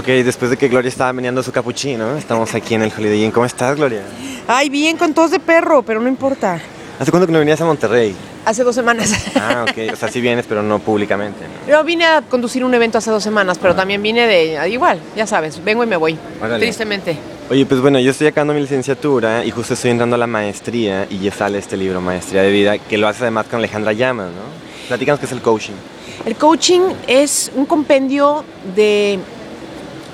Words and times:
Ok, 0.00 0.06
después 0.06 0.50
de 0.50 0.56
que 0.56 0.68
Gloria 0.68 0.88
estaba 0.88 1.12
meneando 1.12 1.42
su 1.42 1.52
capuchino, 1.52 2.16
estamos 2.16 2.54
aquí 2.54 2.74
en 2.74 2.80
el 2.80 2.90
Holiday 2.90 3.22
Inn. 3.22 3.30
¿Cómo 3.30 3.44
estás, 3.44 3.76
Gloria? 3.76 4.00
Ay, 4.48 4.70
bien, 4.70 4.96
con 4.96 5.12
tos 5.12 5.30
de 5.30 5.38
perro, 5.38 5.82
pero 5.82 6.00
no 6.00 6.08
importa. 6.08 6.58
¿Hace 6.98 7.10
cuánto 7.10 7.26
que 7.26 7.34
no 7.34 7.38
venías 7.38 7.60
a 7.60 7.66
Monterrey? 7.66 8.16
Hace 8.46 8.64
dos 8.64 8.74
semanas. 8.74 9.12
Ah, 9.36 9.66
ok. 9.68 9.92
O 9.92 9.96
sea, 9.96 10.08
sí 10.08 10.22
vienes, 10.22 10.46
pero 10.48 10.62
no 10.62 10.78
públicamente. 10.78 11.40
¿no? 11.44 11.70
Yo 11.70 11.84
vine 11.84 12.06
a 12.06 12.22
conducir 12.22 12.64
un 12.64 12.72
evento 12.72 12.96
hace 12.96 13.10
dos 13.10 13.22
semanas, 13.22 13.58
pero 13.60 13.74
también 13.74 14.02
vine 14.02 14.26
de... 14.26 14.70
Igual, 14.70 14.98
ya 15.14 15.26
sabes, 15.26 15.62
vengo 15.62 15.84
y 15.84 15.86
me 15.86 15.98
voy. 15.98 16.16
Órale. 16.40 16.64
Tristemente. 16.64 17.18
Oye, 17.50 17.66
pues 17.66 17.82
bueno, 17.82 18.00
yo 18.00 18.10
estoy 18.12 18.28
acabando 18.28 18.54
mi 18.54 18.60
licenciatura 18.60 19.44
y 19.44 19.50
justo 19.50 19.74
estoy 19.74 19.90
entrando 19.90 20.16
a 20.16 20.18
la 20.18 20.26
maestría 20.26 21.06
y 21.10 21.18
ya 21.18 21.30
sale 21.30 21.58
este 21.58 21.76
libro, 21.76 22.00
Maestría 22.00 22.40
de 22.40 22.50
Vida, 22.50 22.78
que 22.78 22.96
lo 22.96 23.06
hace 23.06 23.24
además 23.24 23.48
con 23.48 23.58
Alejandra 23.58 23.92
Llamas, 23.92 24.28
¿no? 24.28 24.88
Platícanos 24.88 25.20
qué 25.20 25.26
es 25.26 25.32
el 25.32 25.42
coaching. 25.42 25.74
El 26.24 26.36
coaching 26.36 26.80
es 27.06 27.52
un 27.54 27.66
compendio 27.66 28.44
de 28.74 29.18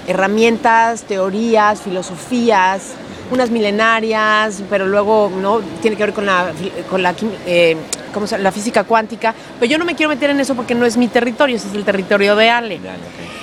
herramientas, 0.06 1.02
teorías, 1.02 1.80
filosofías, 1.80 2.94
unas 3.30 3.50
milenarias, 3.50 4.62
pero 4.70 4.86
luego 4.86 5.30
no 5.40 5.60
tiene 5.82 5.96
que 5.96 6.04
ver 6.04 6.14
con 6.14 6.26
la, 6.26 6.52
con 6.88 7.02
la, 7.02 7.14
eh, 7.46 7.76
¿cómo 8.14 8.26
se 8.26 8.38
la 8.38 8.52
física 8.52 8.84
cuántica. 8.84 9.34
Pero 9.58 9.70
yo 9.70 9.78
no 9.78 9.84
me 9.84 9.94
quiero 9.94 10.10
meter 10.10 10.30
en 10.30 10.40
eso 10.40 10.54
porque 10.54 10.74
no 10.74 10.86
es 10.86 10.96
mi 10.96 11.08
territorio, 11.08 11.56
ese 11.56 11.68
es 11.68 11.74
el 11.74 11.84
territorio 11.84 12.36
de 12.36 12.50
Ale. 12.50 12.80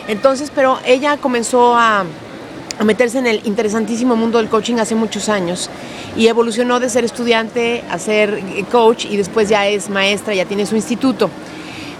Entonces, 0.08 0.52
pero 0.54 0.80
ella 0.86 1.18
comenzó 1.18 1.76
a, 1.76 2.06
a 2.80 2.84
meterse 2.84 3.20
en 3.20 3.28
el 3.28 3.42
interesantísimo 3.45 4.16
mundo 4.16 4.38
del 4.38 4.50
coaching 4.50 4.76
hace 4.76 4.95
muchos 4.95 5.30
años 5.30 5.70
y 6.16 6.28
evolucionó 6.28 6.80
de 6.80 6.90
ser 6.90 7.04
estudiante 7.04 7.84
a 7.90 8.00
ser 8.00 8.34
eh, 8.34 8.66
coach 8.72 9.06
y 9.06 9.18
después 9.18 9.50
ya 9.50 9.68
es 9.68 9.90
maestra, 9.90 10.34
ya 10.34 10.45
tiene 10.45 10.66
su 10.66 10.76
instituto. 10.76 11.30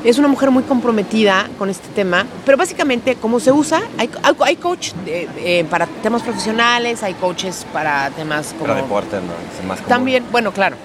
Es 0.04 0.18
una 0.18 0.28
mujer 0.28 0.52
muy 0.52 0.64
comprometida 0.64 1.48
con 1.58 1.70
este 1.70 1.88
tema, 1.90 2.26
pero 2.46 2.58
básicamente 2.58 3.16
cómo 3.16 3.40
se 3.40 3.54
usa, 3.54 3.82
hay, 3.98 4.10
hay- 4.22 4.36
hay 4.42 4.56
coach 4.58 4.92
de- 5.06 5.30
eh, 5.38 5.66
para 5.70 5.86
temas 5.88 6.22
profesionales, 6.24 7.02
hay 7.04 7.14
coaches 7.14 7.66
para 7.72 8.10
temas 8.10 8.48
como... 8.54 8.66
Para 8.66 8.82
deporte, 8.82 9.16
¿no? 9.18 9.32
Es 9.58 9.66
más 9.66 9.78
común. 9.78 9.90
También, 9.90 10.26
bueno, 10.30 10.52
claro. 10.52 10.76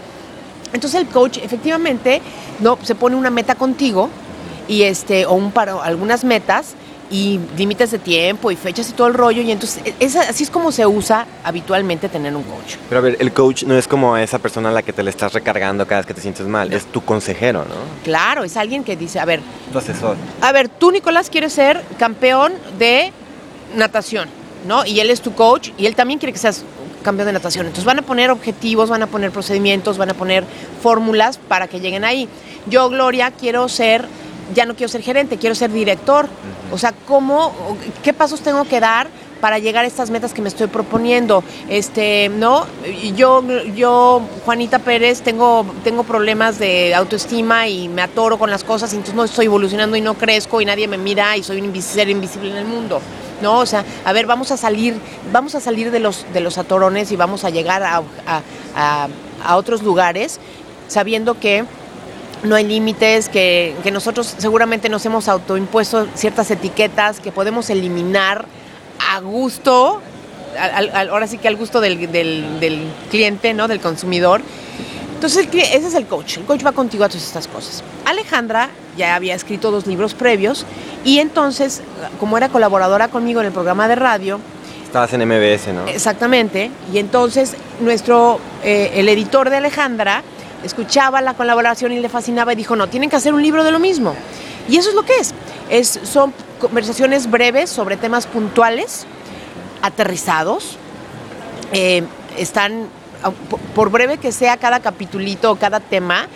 Entonces 0.72 1.00
el 1.00 1.08
coach 1.08 1.38
efectivamente 1.38 2.22
no 2.60 2.78
se 2.82 2.94
pone 2.94 3.16
una 3.16 3.30
meta 3.30 3.56
contigo 3.56 4.08
y 4.68 4.82
este 4.82 5.26
o 5.26 5.32
un 5.32 5.50
paro, 5.50 5.82
algunas 5.82 6.22
metas 6.24 6.74
y 7.10 7.40
límites 7.56 7.90
de 7.90 7.98
tiempo 7.98 8.50
y 8.50 8.56
fechas 8.56 8.90
y 8.90 8.92
todo 8.92 9.06
el 9.06 9.14
rollo 9.14 9.40
y 9.42 9.50
entonces 9.50 9.80
e- 9.84 9.94
es, 10.00 10.14
así 10.16 10.44
es 10.44 10.50
como 10.50 10.70
se 10.72 10.86
usa 10.86 11.26
habitualmente 11.42 12.08
tener 12.08 12.34
un 12.36 12.42
coach. 12.42 12.76
Pero 12.88 12.98
a 12.98 13.02
ver, 13.02 13.16
el 13.20 13.32
coach 13.32 13.62
no 13.64 13.76
es 13.78 13.88
como 13.88 14.16
esa 14.16 14.38
persona 14.38 14.68
a 14.68 14.72
la 14.72 14.82
que 14.82 14.92
te 14.92 15.02
le 15.02 15.10
estás 15.10 15.32
recargando 15.32 15.86
cada 15.86 16.00
vez 16.00 16.06
que 16.06 16.14
te 16.14 16.20
sientes 16.20 16.46
mal, 16.46 16.72
es 16.72 16.84
tu 16.86 17.02
consejero, 17.02 17.60
¿no? 17.64 17.74
Claro, 18.04 18.44
es 18.44 18.56
alguien 18.56 18.84
que 18.84 18.96
dice, 18.96 19.18
a 19.20 19.24
ver, 19.24 19.40
Tu 19.72 19.78
asesor. 19.78 20.16
a 20.40 20.52
ver, 20.52 20.68
tú 20.68 20.90
Nicolás 20.90 21.30
quieres 21.30 21.52
ser 21.54 21.82
campeón 21.98 22.52
de 22.78 23.12
natación, 23.74 24.28
¿no? 24.66 24.84
Y 24.86 25.00
él 25.00 25.10
es 25.10 25.20
tu 25.20 25.34
coach 25.34 25.70
y 25.78 25.86
él 25.86 25.94
también 25.94 26.18
quiere 26.18 26.32
que 26.32 26.38
seas 26.38 26.64
campeón 27.02 27.26
de 27.26 27.32
natación. 27.32 27.66
Entonces 27.66 27.84
van 27.84 27.98
a 27.98 28.02
poner 28.02 28.30
objetivos, 28.30 28.90
van 28.90 29.02
a 29.02 29.06
poner 29.06 29.30
procedimientos, 29.30 29.96
van 29.98 30.10
a 30.10 30.14
poner 30.14 30.44
fórmulas 30.82 31.38
para 31.38 31.68
que 31.68 31.80
lleguen 31.80 32.04
ahí. 32.04 32.28
Yo, 32.66 32.88
Gloria, 32.90 33.30
quiero 33.30 33.68
ser, 33.68 34.04
ya 34.54 34.66
no 34.66 34.74
quiero 34.74 34.88
ser 34.90 35.02
gerente, 35.02 35.36
quiero 35.38 35.54
ser 35.54 35.70
director. 35.72 36.28
O 36.72 36.78
sea, 36.78 36.92
¿cómo, 37.06 37.52
qué 38.02 38.12
pasos 38.12 38.40
tengo 38.40 38.64
que 38.64 38.80
dar 38.80 39.08
para 39.40 39.58
llegar 39.60 39.84
a 39.84 39.86
estas 39.86 40.10
metas 40.10 40.32
que 40.34 40.42
me 40.42 40.48
estoy 40.48 40.66
proponiendo? 40.66 41.42
Este, 41.68 42.28
¿no? 42.28 42.66
Yo, 43.16 43.42
yo, 43.74 44.22
Juanita 44.44 44.78
Pérez, 44.80 45.22
tengo, 45.22 45.64
tengo 45.84 46.02
problemas 46.04 46.58
de 46.58 46.94
autoestima 46.94 47.68
y 47.68 47.88
me 47.88 48.02
atoro 48.02 48.38
con 48.38 48.50
las 48.50 48.64
cosas, 48.64 48.92
y 48.92 48.96
entonces 48.96 49.14
no 49.14 49.24
estoy 49.24 49.46
evolucionando 49.46 49.96
y 49.96 50.00
no 50.00 50.14
crezco 50.14 50.60
y 50.60 50.64
nadie 50.64 50.88
me 50.88 50.98
mira 50.98 51.36
y 51.36 51.42
soy 51.42 51.60
un 51.60 51.72
invis- 51.72 51.82
ser 51.82 52.08
invisible 52.08 52.50
en 52.50 52.56
el 52.58 52.64
mundo. 52.64 53.00
¿no? 53.40 53.58
O 53.60 53.66
sea, 53.66 53.84
a 54.04 54.12
ver, 54.12 54.26
vamos 54.26 54.50
a 54.50 54.56
salir, 54.56 54.96
vamos 55.32 55.54
a 55.54 55.60
salir 55.60 55.92
de 55.92 56.00
los, 56.00 56.26
de 56.34 56.40
los 56.40 56.58
atorones 56.58 57.12
y 57.12 57.16
vamos 57.16 57.44
a 57.44 57.50
llegar 57.50 57.84
a, 57.84 57.98
a- 58.26 58.42
a- 58.74 59.08
a 59.44 59.56
otros 59.56 59.82
lugares 59.84 60.40
sabiendo 60.88 61.38
que 61.38 61.64
no 62.42 62.54
hay 62.56 62.64
límites, 62.64 63.28
que, 63.28 63.74
que 63.82 63.90
nosotros 63.90 64.34
seguramente 64.38 64.88
nos 64.88 65.04
hemos 65.06 65.28
autoimpuesto 65.28 66.06
ciertas 66.14 66.50
etiquetas 66.50 67.20
que 67.20 67.32
podemos 67.32 67.68
eliminar 67.70 68.46
a 69.12 69.20
gusto, 69.20 70.00
al- 70.58 70.90
al- 70.94 71.08
ahora 71.10 71.26
sí 71.26 71.38
que 71.38 71.48
al 71.48 71.56
gusto 71.56 71.80
del, 71.80 72.10
del- 72.12 72.60
del 72.60 72.82
cliente, 73.10 73.54
¿no? 73.54 73.68
Del 73.68 73.80
consumidor. 73.80 74.40
Entonces, 75.14 75.48
ese 75.52 75.88
es 75.88 75.94
el 75.94 76.06
coach. 76.06 76.36
El 76.36 76.44
coach 76.44 76.64
va 76.64 76.70
contigo 76.72 77.02
a 77.04 77.08
todas 77.08 77.24
estas 77.24 77.48
cosas. 77.48 77.82
Alejandra 78.04 78.70
ya 78.96 79.16
había 79.16 79.34
escrito 79.34 79.70
dos 79.72 79.86
libros 79.86 80.14
previos 80.14 80.64
y 81.04 81.18
entonces, 81.18 81.82
como 82.20 82.36
era 82.36 82.48
colaboradora 82.48 83.08
conmigo 83.08 83.40
en 83.40 83.46
el 83.46 83.52
programa 83.52 83.88
de 83.88 83.96
radio, 83.96 84.38
Estabas 84.84 85.12
en 85.12 85.20
MBS, 85.28 85.66
¿no? 85.74 85.86
Exactamente. 85.86 86.70
Y 86.94 86.96
entonces 86.98 87.54
nuestro, 87.80 88.40
eh, 88.64 88.92
el 88.94 89.08
editor 89.10 89.50
de 89.50 89.56
Alejandra 89.58 90.22
escuchaba 90.64 91.20
la 91.20 91.34
colaboración 91.34 91.92
y 91.92 92.00
le 92.00 92.08
fascinaba 92.08 92.52
y 92.52 92.56
dijo, 92.56 92.76
no, 92.76 92.88
tienen 92.88 93.10
que 93.10 93.16
hacer 93.16 93.32
un 93.34 93.42
libro 93.42 93.64
de 93.64 93.70
lo 93.72 93.78
mismo. 93.78 94.14
Y 94.68 94.76
eso 94.76 94.88
es 94.90 94.94
lo 94.94 95.02
que 95.04 95.14
es. 95.16 95.34
es 95.70 96.00
son 96.04 96.32
conversaciones 96.60 97.30
breves 97.30 97.70
sobre 97.70 97.96
temas 97.96 98.26
puntuales, 98.26 99.06
aterrizados. 99.82 100.76
Eh, 101.72 102.02
están, 102.36 102.88
por 103.74 103.90
breve 103.90 104.18
que 104.18 104.32
sea 104.32 104.56
cada 104.56 104.80
capitulito 104.80 105.50
o 105.52 105.56
cada 105.56 105.80
tema, 105.80 106.26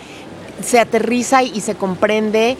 se 0.63 0.79
aterriza 0.79 1.43
y 1.43 1.61
se 1.61 1.75
comprende 1.75 2.57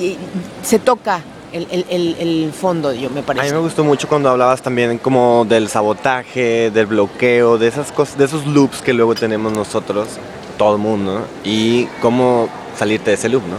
y 0.00 0.16
se 0.62 0.78
toca 0.78 1.20
el, 1.52 1.66
el- 1.70 2.16
el- 2.18 2.52
fondo, 2.52 2.92
yo 2.92 3.08
me 3.10 3.20
A 3.20 3.22
parece. 3.22 3.46
mí 3.46 3.52
me 3.52 3.58
gustó 3.60 3.84
mucho 3.84 4.08
cuando 4.08 4.28
hablabas 4.28 4.60
también 4.62 4.98
como 4.98 5.44
del 5.48 5.68
sabotaje, 5.68 6.70
del 6.70 6.86
bloqueo, 6.86 7.56
de 7.56 7.68
esas 7.68 7.92
cosas, 7.92 8.18
de 8.18 8.24
esos 8.24 8.46
loops 8.46 8.82
que 8.82 8.92
luego 8.92 9.14
tenemos 9.14 9.52
nosotros, 9.52 10.08
todo 10.56 10.74
el 10.76 10.80
mundo, 10.80 11.26
y 11.44 11.84
cómo 12.00 12.48
salirte 12.78 13.10
de 13.10 13.14
ese 13.16 13.28
loop, 13.28 13.42
¿no? 13.46 13.56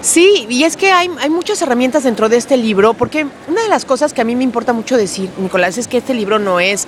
Sí, 0.00 0.46
y 0.50 0.64
es 0.64 0.76
que 0.76 0.90
hay, 0.92 1.10
hay 1.18 1.30
muchas 1.30 1.62
herramientas 1.62 2.04
dentro 2.04 2.28
de 2.28 2.36
este 2.36 2.56
libro, 2.58 2.92
porque 2.92 3.26
una 3.48 3.62
de 3.62 3.68
las 3.68 3.84
cosas 3.86 4.12
que 4.12 4.20
a 4.20 4.24
mí 4.24 4.36
me 4.36 4.44
importa 4.44 4.72
mucho 4.74 4.96
decir, 4.98 5.30
Nicolás, 5.38 5.78
es 5.78 5.88
que 5.88 5.96
este 5.98 6.12
libro 6.12 6.38
no 6.38 6.60
es 6.60 6.84
eh, 6.84 6.86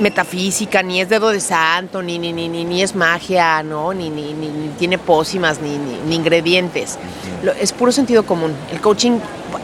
metafísica, 0.00 0.82
ni 0.82 1.00
es 1.02 1.10
dedo 1.10 1.28
de 1.28 1.40
santo, 1.40 2.00
ni, 2.02 2.18
ni, 2.18 2.32
ni, 2.32 2.48
ni, 2.48 2.64
ni 2.64 2.82
es 2.82 2.94
magia, 2.94 3.62
¿no? 3.62 3.92
Ni, 3.92 4.08
ni, 4.08 4.32
ni, 4.32 4.48
ni 4.48 4.68
tiene 4.78 4.96
pócimas, 4.96 5.60
ni, 5.60 5.76
ni, 5.76 5.98
ni 6.08 6.14
ingredientes. 6.16 6.98
Lo- 7.42 7.52
es 7.52 7.72
puro 7.72 7.92
sentido 7.92 8.24
común. 8.24 8.52
El 8.72 8.80
coaching, 8.80 9.18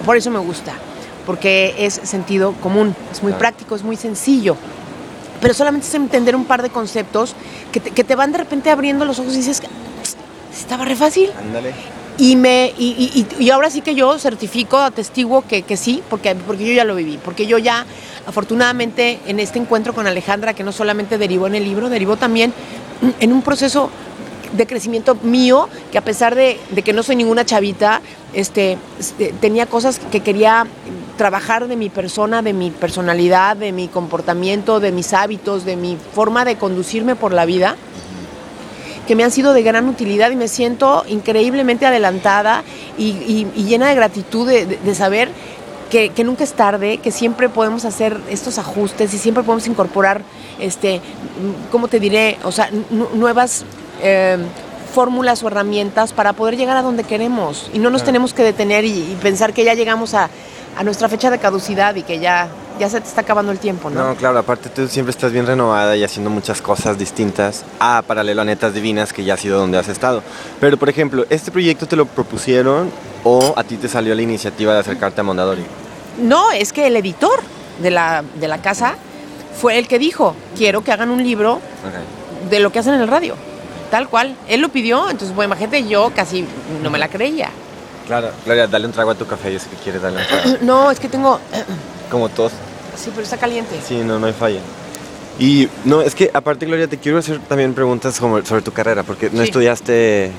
por 0.04 0.18
eso 0.18 0.30
me 0.30 0.38
gusta, 0.40 0.74
porque 1.24 1.74
es 1.78 1.94
sentido 2.04 2.52
común, 2.62 2.94
es 3.10 3.22
muy 3.22 3.32
Claro. 3.32 3.38
práctico, 3.38 3.76
es 3.76 3.82
muy 3.82 3.96
sencillo. 3.96 4.56
Pero 5.44 5.52
solamente 5.52 5.86
es 5.86 5.94
entender 5.94 6.34
un 6.34 6.46
par 6.46 6.62
de 6.62 6.70
conceptos 6.70 7.34
que 7.70 7.78
te, 7.78 7.90
que 7.90 8.02
te 8.02 8.14
van 8.16 8.32
de 8.32 8.38
repente 8.38 8.70
abriendo 8.70 9.04
los 9.04 9.18
ojos 9.18 9.34
y 9.34 9.36
dices, 9.36 9.60
estaba 10.58 10.86
re 10.86 10.96
fácil. 10.96 11.28
Ándale. 11.38 11.74
Y, 12.16 12.36
me, 12.36 12.72
y, 12.78 13.26
y- 13.38 13.44
y- 13.44 13.50
ahora 13.50 13.68
sí 13.68 13.82
que 13.82 13.94
yo 13.94 14.18
certifico, 14.18 14.78
atestiguo 14.78 15.42
que, 15.46 15.60
que 15.60 15.76
sí, 15.76 16.02
porque, 16.08 16.34
porque 16.34 16.66
yo 16.66 16.72
ya 16.72 16.84
lo 16.86 16.94
viví, 16.94 17.18
porque 17.22 17.46
yo 17.46 17.58
ya, 17.58 17.84
afortunadamente, 18.26 19.18
en 19.26 19.38
este 19.38 19.58
encuentro 19.58 19.92
con 19.92 20.06
Alejandra, 20.06 20.54
que 20.54 20.64
no 20.64 20.72
solamente 20.72 21.18
derivó 21.18 21.46
en 21.46 21.56
el 21.56 21.64
libro, 21.64 21.90
derivó 21.90 22.16
también 22.16 22.54
en 23.20 23.30
un 23.30 23.42
proceso 23.42 23.90
de 24.56 24.66
crecimiento 24.66 25.14
mío, 25.24 25.68
que 25.92 25.98
a 25.98 26.02
pesar 26.02 26.34
de, 26.36 26.58
de 26.70 26.80
que 26.80 26.94
no 26.94 27.02
soy 27.02 27.16
ninguna 27.16 27.44
chavita, 27.44 28.00
este, 28.32 28.78
este, 28.98 29.34
tenía 29.42 29.66
cosas 29.66 30.00
que 30.10 30.20
quería 30.20 30.66
trabajar 31.16 31.68
de 31.68 31.76
mi 31.76 31.88
persona, 31.90 32.42
de 32.42 32.52
mi 32.52 32.70
personalidad, 32.70 33.56
de 33.56 33.72
mi 33.72 33.88
comportamiento, 33.88 34.80
de 34.80 34.92
mis 34.92 35.12
hábitos, 35.12 35.64
de 35.64 35.76
mi 35.76 35.96
forma 36.14 36.44
de 36.44 36.56
conducirme 36.56 37.14
por 37.16 37.32
la 37.32 37.44
vida 37.44 37.76
que 39.06 39.14
me 39.16 39.22
han 39.24 39.30
sido 39.30 39.52
de 39.52 39.62
gran 39.62 39.86
utilidad 39.88 40.30
y 40.30 40.36
me 40.36 40.48
siento 40.48 41.04
increíblemente 41.08 41.84
adelantada 41.84 42.62
y, 42.96 43.08
y- 43.08 43.46
y 43.54 43.64
llena 43.64 43.88
de 43.88 43.94
gratitud 43.94 44.48
de, 44.48 44.64
de- 44.64 44.76
de 44.78 44.94
saber 44.94 45.28
que, 45.90 46.08
que 46.08 46.24
nunca 46.24 46.42
es 46.42 46.54
tarde, 46.54 46.96
que 46.98 47.10
siempre 47.12 47.50
podemos 47.50 47.84
hacer 47.84 48.18
estos 48.30 48.58
ajustes 48.58 49.12
y 49.12 49.18
siempre 49.18 49.44
podemos 49.44 49.66
incorporar, 49.66 50.22
este, 50.58 51.02
¿cómo 51.70 51.88
te 51.88 52.00
diré? 52.00 52.38
O 52.44 52.50
sea, 52.50 52.70
nu- 52.90 53.08
nuevas 53.14 53.64
eh, 54.02 54.38
fórmulas 54.94 55.42
o 55.42 55.48
herramientas 55.48 56.12
para 56.14 56.32
poder 56.32 56.56
llegar 56.56 56.76
a 56.78 56.82
donde 56.82 57.04
queremos 57.04 57.70
y 57.74 57.78
no 57.80 57.90
nos 57.90 58.00
Claro. 58.02 58.06
tenemos 58.06 58.32
que 58.32 58.42
detener 58.42 58.86
y, 58.86 58.90
y 59.12 59.18
pensar 59.22 59.52
que 59.52 59.64
ya 59.64 59.74
llegamos 59.74 60.14
a, 60.14 60.30
a 60.76 60.84
nuestra 60.84 61.08
fecha 61.08 61.30
de 61.30 61.38
caducidad 61.38 61.94
y 61.94 62.02
que 62.02 62.18
ya, 62.18 62.48
ya 62.78 62.88
se 62.88 63.00
te 63.00 63.08
está 63.08 63.20
acabando 63.20 63.52
el 63.52 63.58
tiempo, 63.58 63.90
¿no? 63.90 64.08
No, 64.08 64.14
claro, 64.16 64.38
aparte 64.38 64.68
tú 64.68 64.88
siempre 64.88 65.10
estás 65.10 65.32
bien 65.32 65.46
renovada 65.46 65.96
y 65.96 66.04
haciendo 66.04 66.30
muchas 66.30 66.60
cosas 66.60 66.98
distintas 66.98 67.64
a 67.78 68.02
paralelo 68.02 68.42
a 68.42 68.44
Netas 68.44 68.74
Divinas, 68.74 69.12
que 69.12 69.24
ya 69.24 69.34
ha 69.34 69.36
sido 69.36 69.58
donde 69.58 69.78
has 69.78 69.88
estado. 69.88 70.22
Pero, 70.60 70.76
por 70.76 70.88
ejemplo, 70.88 71.24
¿este 71.30 71.50
proyecto 71.50 71.86
te 71.86 71.96
lo 71.96 72.06
propusieron 72.06 72.90
o 73.22 73.54
a 73.56 73.64
ti 73.64 73.76
te 73.76 73.88
salió 73.88 74.14
la 74.14 74.22
iniciativa 74.22 74.74
de 74.74 74.80
acercarte 74.80 75.20
a 75.20 75.24
Mondadori? 75.24 75.64
No, 76.18 76.50
es 76.52 76.72
que 76.72 76.86
el 76.86 76.96
editor 76.96 77.40
de 77.80 77.90
la, 77.90 78.24
de 78.34 78.48
la 78.48 78.58
casa 78.58 78.96
fue 79.60 79.78
el 79.78 79.88
que 79.88 79.98
dijo, 79.98 80.34
quiero 80.56 80.82
que 80.82 80.92
hagan 80.92 81.10
un 81.10 81.22
libro 81.22 81.60
de 82.50 82.60
lo 82.60 82.70
que 82.72 82.80
hacen 82.80 82.94
en 82.94 83.00
el 83.00 83.08
radio. 83.08 83.34
Tal 83.90 84.08
cual. 84.08 84.34
Él 84.48 84.60
lo 84.60 84.70
pidió, 84.70 85.08
entonces, 85.08 85.34
bueno, 85.34 85.54
imagínate, 85.54 85.86
yo 85.86 86.10
casi 86.14 86.44
no 86.82 86.90
me 86.90 86.98
la 86.98 87.08
creía. 87.08 87.50
Claro, 88.06 88.30
Gloria, 88.44 88.66
dale 88.66 88.86
un 88.86 88.92
trago 88.92 89.10
a 89.10 89.14
tu 89.14 89.26
café, 89.26 89.52
yo 89.52 89.58
sé 89.58 89.68
que 89.70 89.76
quieres 89.76 90.02
darle 90.02 90.20
un 90.20 90.26
trago. 90.26 90.56
No, 90.62 90.90
es 90.90 91.00
que 91.00 91.08
tengo... 91.08 91.40
Como 92.10 92.28
tos. 92.28 92.52
Sí, 92.96 93.10
pero 93.10 93.22
está 93.22 93.36
caliente. 93.38 93.80
Sí, 93.86 93.96
no, 94.04 94.18
no 94.18 94.26
hay 94.26 94.32
falla. 94.32 94.60
Y 95.38 95.68
no, 95.84 96.00
es 96.02 96.14
que 96.14 96.30
aparte, 96.32 96.64
Gloria, 96.66 96.86
te 96.86 96.98
quiero 96.98 97.18
hacer 97.18 97.40
también 97.40 97.74
preguntas 97.74 98.20
como 98.20 98.44
sobre 98.44 98.62
tu 98.62 98.70
carrera, 98.72 99.02
porque 99.02 99.30
no 99.30 99.38
Sí. 99.38 99.44
estudiaste 99.48 100.30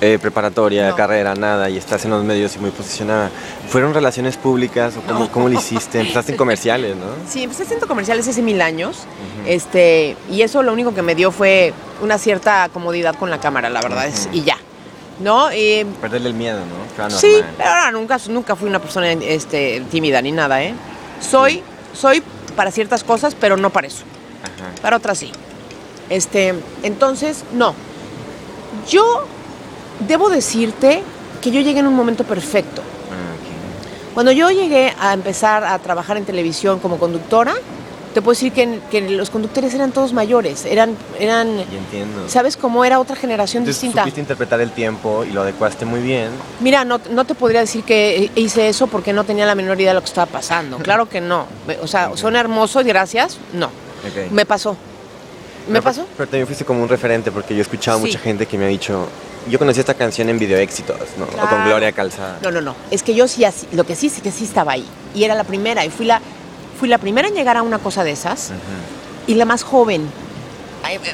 eh, 0.00 0.18
preparatoria, 0.20 0.88
No. 0.90 0.96
carrera, 0.96 1.34
nada, 1.36 1.70
y 1.70 1.76
estás 1.78 2.04
en 2.04 2.10
los 2.10 2.24
medios 2.24 2.56
y 2.56 2.58
muy 2.58 2.70
posicionada. 2.70 3.30
¿Fueron 3.68 3.94
relaciones 3.94 4.36
públicas 4.36 4.94
o 4.96 5.00
cómo, 5.02 5.20
No. 5.20 5.30
cómo 5.32 5.48
lo 5.48 5.58
hiciste? 5.58 6.00
Empezaste 6.00 6.32
en 6.32 6.38
comerciales, 6.38 6.96
¿no? 6.96 7.04
Sí, 7.30 7.44
empecé 7.44 7.62
haciendo 7.62 7.86
comerciales 7.86 8.26
hace 8.26 8.42
mil 8.42 8.60
años. 8.62 9.04
este, 9.46 10.16
y 10.30 10.42
eso 10.42 10.62
lo 10.64 10.72
único 10.72 10.92
que 10.92 11.02
me 11.02 11.14
dio 11.14 11.30
fue 11.30 11.72
una 12.02 12.18
cierta 12.18 12.68
comodidad 12.72 13.14
con 13.14 13.30
la 13.30 13.38
cámara, 13.38 13.70
la 13.70 13.80
verdad 13.80 14.06
es. 14.08 14.28
Y 14.32 14.42
ya. 14.42 14.56
¿No? 15.20 15.48
Perderle 16.00 16.28
el 16.28 16.34
miedo, 16.34 16.58
¿no? 16.60 16.94
Claro, 16.94 17.16
sí, 17.16 17.32
normal. 17.32 17.54
pero 17.56 17.68
ahora 17.70 17.90
nunca, 17.92 18.20
nunca 18.28 18.56
fui 18.56 18.68
una 18.68 18.80
persona 18.80 19.12
este, 19.12 19.82
tímida 19.90 20.20
ni 20.20 20.32
nada, 20.32 20.62
¿eh? 20.62 20.74
Soy, 21.20 21.62
soy 21.94 22.22
para 22.54 22.70
ciertas 22.70 23.02
cosas, 23.02 23.34
pero 23.34 23.56
no 23.56 23.70
para 23.70 23.86
eso. 23.86 24.04
Ajá. 24.42 24.70
Para 24.82 24.96
otras 24.96 25.18
sí. 25.18 25.32
Este, 26.10 26.54
entonces, 26.82 27.44
no. 27.52 27.74
Yo 28.88 29.26
debo 30.06 30.28
decirte 30.28 31.02
que 31.40 31.50
yo 31.50 31.60
llegué 31.60 31.80
en 31.80 31.86
un 31.86 31.94
momento 31.94 32.24
perfecto. 32.24 32.82
Ah, 32.82 34.12
Cuando 34.14 34.32
yo 34.32 34.50
llegué 34.50 34.94
a 35.00 35.12
empezar 35.14 35.64
a 35.64 35.78
trabajar 35.78 36.16
en 36.16 36.24
televisión 36.24 36.78
como 36.78 36.98
conductora, 36.98 37.54
te 38.16 38.22
puedo 38.22 38.32
decir 38.32 38.50
que, 38.50 38.80
que 38.90 39.02
los 39.10 39.28
conductores 39.28 39.74
eran 39.74 39.92
todos 39.92 40.14
mayores, 40.14 40.64
eran, 40.64 40.96
eran, 41.20 41.58
ya 41.58 41.76
entiendo. 41.76 42.26
¿sabes 42.30 42.56
cómo 42.56 42.82
era 42.82 42.98
otra 42.98 43.14
generación 43.14 43.64
Entonces 43.64 43.82
distinta? 43.82 44.00
supiste 44.04 44.20
interpretar 44.22 44.58
el 44.62 44.70
tiempo 44.70 45.22
y 45.28 45.32
lo 45.32 45.42
adecuaste 45.42 45.84
muy 45.84 46.00
bien. 46.00 46.30
Mira, 46.60 46.86
no, 46.86 46.98
no 47.10 47.26
te 47.26 47.34
podría 47.34 47.60
decir 47.60 47.84
que 47.84 48.30
hice 48.34 48.70
eso 48.70 48.86
porque 48.86 49.12
no 49.12 49.24
tenía 49.24 49.44
la 49.44 49.54
menor 49.54 49.78
idea 49.78 49.90
de 49.90 49.96
lo 49.96 50.00
que 50.00 50.06
estaba 50.06 50.24
pasando. 50.24 50.78
Claro 50.82 51.10
que 51.10 51.20
no. 51.20 51.44
O 51.82 51.86
sea, 51.86 52.08
Ok. 52.08 52.16
suena 52.16 52.40
hermoso 52.40 52.80
y 52.80 52.84
gracias. 52.84 53.36
No. 53.52 53.68
Me 54.30 54.46
pasó. 54.46 54.72
¿Me 55.66 55.72
Pero- 55.74 55.82
pasó? 55.82 56.06
Pero 56.16 56.26
también 56.30 56.46
fuiste 56.46 56.64
como 56.64 56.82
un 56.82 56.88
referente 56.88 57.30
porque 57.30 57.52
yo 57.52 57.58
he 57.58 57.62
escuchado 57.62 57.98
a 57.98 58.00
Sí. 58.00 58.06
mucha 58.06 58.18
gente 58.20 58.46
que 58.46 58.56
me 58.56 58.64
ha 58.64 58.68
dicho, 58.68 59.08
yo 59.50 59.58
conocí 59.58 59.80
esta 59.80 59.92
canción 59.92 60.30
en 60.30 60.38
video 60.38 60.56
éxitos, 60.58 60.96
¿no? 61.18 61.24
O 61.24 61.46
con. 61.48 61.64
Gloria 61.66 61.92
Calzada. 61.92 62.38
No, 62.42 62.50
no, 62.50 62.62
no. 62.62 62.74
Es 62.90 63.02
que 63.02 63.14
yo 63.14 63.28
sí, 63.28 63.44
así- 63.44 63.66
lo 63.72 63.84
que 63.84 63.94
sí 63.94 64.06
es 64.06 64.22
que 64.22 64.30
sí 64.32 64.44
estaba 64.44 64.72
ahí. 64.72 64.86
Y 65.14 65.24
era 65.24 65.34
la 65.34 65.44
primera. 65.44 65.84
Y 65.84 65.90
fui 65.90 66.06
la, 66.06 66.22
fui 66.78 66.88
la 66.88 66.98
primera 66.98 67.28
en 67.28 67.34
llegar 67.34 67.56
a 67.56 67.62
una 67.62 67.78
cosa 67.78 68.04
de 68.04 68.12
esas. 68.12 68.52
Y 69.26 69.34
la 69.34 69.44
más 69.44 69.62
joven. 69.62 70.08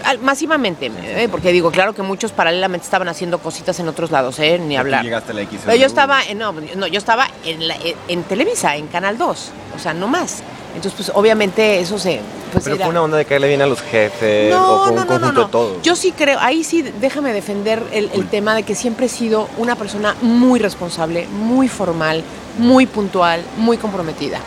Al- 0.04 0.18
Masivamente, 0.18 0.92
eh, 1.02 1.28
porque 1.30 1.50
digo, 1.50 1.70
claro 1.70 1.94
que 1.94 2.02
muchos 2.02 2.30
paralelamente 2.30 2.84
estaban 2.84 3.08
haciendo 3.08 3.38
cositas 3.38 3.80
en 3.80 3.88
otros 3.88 4.10
lados, 4.10 4.38
¿eh? 4.38 4.58
ni 4.58 4.76
hablar. 4.76 5.02
llegaste 5.02 5.30
a 5.32 5.34
la 5.34 5.40
X. 5.42 5.60
Pero 5.64 5.76
yo 5.78 5.86
estaba, 5.86 6.22
en, 6.24 6.36
no, 6.36 6.52
no, 6.76 6.86
yo 6.88 6.98
estaba 6.98 7.26
en, 7.46 7.66
la- 7.66 7.76
en- 7.76 7.94
en 8.08 8.22
Televisa, 8.24 8.76
en 8.76 8.86
Canal 8.88 9.16
2, 9.16 9.50
o 9.74 9.78
sea, 9.78 9.94
no 9.94 10.08
más. 10.08 10.42
Entonces, 10.74 10.92
pues 10.94 11.10
obviamente 11.14 11.80
eso 11.80 11.98
se... 11.98 12.20
Pues, 12.52 12.64
Pero 12.64 12.76
era- 12.76 12.84
fue 12.84 12.90
una 12.90 13.02
onda 13.02 13.16
de 13.16 13.24
caerle 13.24 13.48
bien 13.48 13.62
a 13.62 13.66
los 13.66 13.80
jefes 13.80 14.52
o 14.54 14.58
no, 14.58 14.78
fue 14.82 14.88
un 14.90 14.94
no, 14.96 15.06
conjunto 15.06 15.26
no, 15.26 15.32
no. 15.32 15.44
de 15.46 15.50
todo. 15.50 15.82
Yo 15.82 15.96
sí 15.96 16.12
creo, 16.12 16.38
ahí 16.40 16.64
sí 16.64 16.82
déjame 17.00 17.32
defender 17.32 17.82
el, 17.92 18.10
el 18.12 18.28
tema 18.28 18.54
de 18.54 18.64
que 18.64 18.74
siempre 18.74 19.06
he 19.06 19.08
sido 19.08 19.48
una 19.56 19.74
persona 19.76 20.14
muy 20.20 20.60
responsable, 20.60 21.26
muy 21.28 21.68
formal, 21.68 22.22
muy 22.58 22.84
puntual, 22.84 23.42
muy 23.56 23.78
comprometida. 23.78 24.38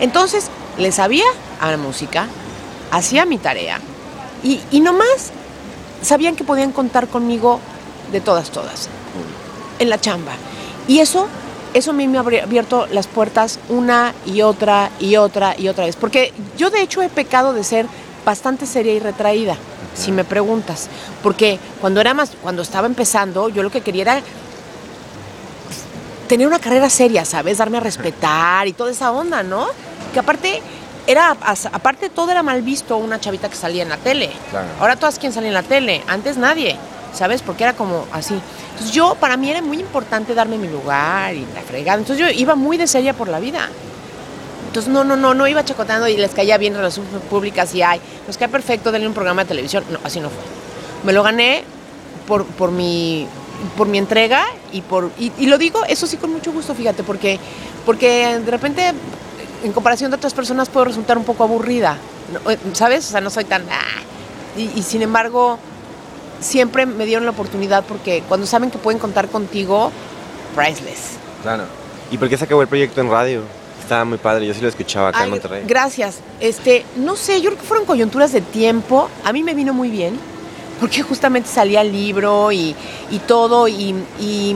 Entonces, 0.00 0.48
le 0.78 0.92
sabía 0.92 1.24
a 1.60 1.70
la 1.70 1.76
música, 1.76 2.26
hacía 2.90 3.24
mi 3.26 3.38
tarea 3.38 3.78
y, 4.42 4.60
y 4.70 4.80
nomás 4.80 5.32
sabían 6.02 6.36
que 6.36 6.44
podían 6.44 6.72
contar 6.72 7.08
conmigo 7.08 7.60
de 8.10 8.20
todas, 8.20 8.50
todas, 8.50 8.88
en 9.78 9.90
la 9.90 10.00
chamba. 10.00 10.32
Y 10.88 10.98
eso, 11.00 11.28
eso 11.74 11.90
a 11.90 11.94
mí 11.94 12.08
me 12.08 12.18
ha 12.18 12.20
abierto 12.20 12.86
las 12.90 13.06
puertas 13.06 13.58
una 13.68 14.14
y 14.26 14.42
otra 14.42 14.90
y 14.98 15.16
otra 15.16 15.54
y 15.56 15.68
otra 15.68 15.84
vez. 15.84 15.96
Porque 15.96 16.32
yo 16.56 16.70
de 16.70 16.82
hecho 16.82 17.02
he 17.02 17.08
pecado 17.08 17.52
de 17.52 17.64
ser 17.64 17.86
bastante 18.24 18.66
seria 18.66 18.92
y 18.92 18.98
retraída, 18.98 19.56
si 19.94 20.12
me 20.12 20.24
preguntas. 20.24 20.88
Porque 21.22 21.58
cuando 21.80 22.00
era 22.00 22.14
más, 22.14 22.32
cuando 22.42 22.62
estaba 22.62 22.86
empezando, 22.86 23.48
yo 23.48 23.62
lo 23.62 23.70
que 23.70 23.82
quería 23.82 24.02
era 24.02 24.22
tener 26.28 26.46
una 26.46 26.58
carrera 26.58 26.88
seria, 26.90 27.24
¿sabes? 27.24 27.58
Darme 27.58 27.78
a 27.78 27.80
respetar 27.80 28.66
y 28.68 28.72
toda 28.72 28.90
esa 28.90 29.10
onda, 29.12 29.42
¿no? 29.42 29.66
Que 30.12 30.18
aparte 30.18 30.62
era 31.06 31.30
aparte 31.30 32.08
todo 32.08 32.30
era 32.30 32.42
mal 32.42 32.62
visto 32.62 32.96
una 32.96 33.18
chavita 33.18 33.48
que 33.48 33.56
salía 33.56 33.82
en 33.82 33.88
la 33.88 33.96
tele. 33.96 34.30
Claro. 34.50 34.68
Ahora 34.78 34.96
todas 34.96 35.18
quieren 35.18 35.32
salir 35.32 35.48
en 35.48 35.54
la 35.54 35.62
tele, 35.62 36.02
antes 36.06 36.36
nadie, 36.36 36.76
¿sabes? 37.12 37.42
Porque 37.42 37.64
era 37.64 37.72
como 37.72 38.06
así. 38.12 38.34
Entonces 38.72 38.92
yo 38.92 39.14
para 39.14 39.36
mí 39.36 39.50
era 39.50 39.62
muy 39.62 39.78
importante 39.78 40.34
darme 40.34 40.58
mi 40.58 40.68
lugar 40.68 41.34
y 41.34 41.46
la 41.54 41.62
fregada. 41.62 41.98
Entonces 41.98 42.24
yo 42.24 42.30
iba 42.30 42.54
muy 42.54 42.76
de 42.76 42.86
seria 42.86 43.12
por 43.12 43.28
la 43.28 43.40
vida. 43.40 43.68
Entonces 44.68 44.92
no, 44.92 45.02
no, 45.02 45.16
no, 45.16 45.34
no 45.34 45.48
iba 45.48 45.64
chacoteando 45.64 46.06
y 46.06 46.16
les 46.16 46.30
caía 46.30 46.56
bien 46.56 46.74
relaciones 46.74 47.10
públicas 47.28 47.74
y 47.74 47.82
ay, 47.82 48.00
nos 48.26 48.38
cae 48.38 48.48
perfecto 48.48 48.92
darle 48.92 49.08
un 49.08 49.14
programa 49.14 49.42
de 49.42 49.48
televisión. 49.48 49.84
No, 49.90 49.98
así 50.04 50.20
no 50.20 50.28
fue. 50.30 50.42
Me 51.04 51.12
lo 51.12 51.22
gané 51.22 51.64
por, 52.26 52.46
por 52.46 52.70
mi 52.70 53.26
por 53.76 53.88
mi 53.88 53.98
entrega 53.98 54.46
y 54.72 54.80
por 54.80 55.10
y, 55.18 55.32
y 55.38 55.46
lo 55.46 55.58
digo 55.58 55.84
eso 55.86 56.06
sí 56.06 56.16
con 56.16 56.32
mucho 56.32 56.50
gusto 56.50 56.74
fíjate 56.74 57.02
porque 57.02 57.38
porque 57.84 58.38
de 58.38 58.50
repente 58.50 58.94
en 59.62 59.72
comparación 59.72 60.10
de 60.10 60.16
otras 60.16 60.34
personas 60.34 60.68
puedo 60.68 60.84
resultar 60.86 61.18
un 61.18 61.24
poco 61.24 61.44
aburrida. 61.44 61.96
Eh, 62.48 62.58
sabes 62.72 63.08
o 63.08 63.10
sea 63.10 63.20
no 63.20 63.30
soy 63.30 63.44
tan 63.44 63.62
ah, 63.70 64.00
y, 64.56 64.70
y 64.78 64.82
sin 64.82 65.02
embargo 65.02 65.58
siempre 66.40 66.86
me 66.86 67.04
dieron 67.06 67.24
la 67.24 67.32
oportunidad 67.32 67.84
porque 67.84 68.22
cuando 68.28 68.46
saben 68.46 68.70
que 68.70 68.78
pueden 68.78 68.98
contar 68.98 69.28
contigo 69.28 69.90
priceless 70.54 71.18
Claro. 71.42 71.64
¿Y 72.10 72.18
por 72.18 72.28
qué 72.28 72.36
se 72.36 72.44
acabó 72.44 72.62
el 72.62 72.68
proyecto 72.68 73.00
en 73.00 73.10
radio? 73.10 73.42
Estaba 73.80 74.04
muy 74.04 74.18
padre, 74.18 74.46
yo 74.46 74.54
sí 74.54 74.60
lo 74.60 74.68
escuchaba 74.68 75.08
acá 75.08 75.20
en 75.20 75.24
Ay, 75.24 75.30
Monterrey. 75.30 75.64
Gracias. 75.66 76.18
Este, 76.38 76.84
no 76.96 77.16
sé, 77.16 77.40
yo 77.40 77.50
creo 77.50 77.60
que 77.60 77.66
fueron 77.66 77.86
coyunturas 77.86 78.32
de 78.32 78.40
tiempo. 78.40 79.08
A 79.24 79.32
mí 79.32 79.42
me 79.42 79.54
vino 79.54 79.72
muy 79.72 79.90
bien, 79.90 80.18
porque 80.80 81.02
justamente 81.02 81.48
salía 81.48 81.80
el 81.80 81.92
libro 81.92 82.52
y, 82.52 82.74
y 83.10 83.18
todo, 83.20 83.68
y, 83.68 83.94
y 84.18 84.54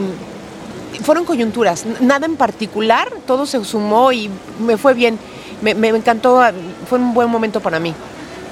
fueron 1.03 1.25
coyunturas. 1.25 1.85
Nada 2.01 2.25
en 2.25 2.35
particular, 2.35 3.09
todo 3.27 3.45
se 3.45 3.63
sumó 3.65 4.11
y 4.11 4.29
me 4.59 4.77
fue 4.77 4.93
bien. 4.93 5.17
Me, 5.61 5.73
me 5.73 5.87
encantó, 5.89 6.41
fue 6.89 6.99
un 6.99 7.13
buen 7.13 7.29
momento 7.29 7.59
para 7.59 7.79
mí. 7.79 7.93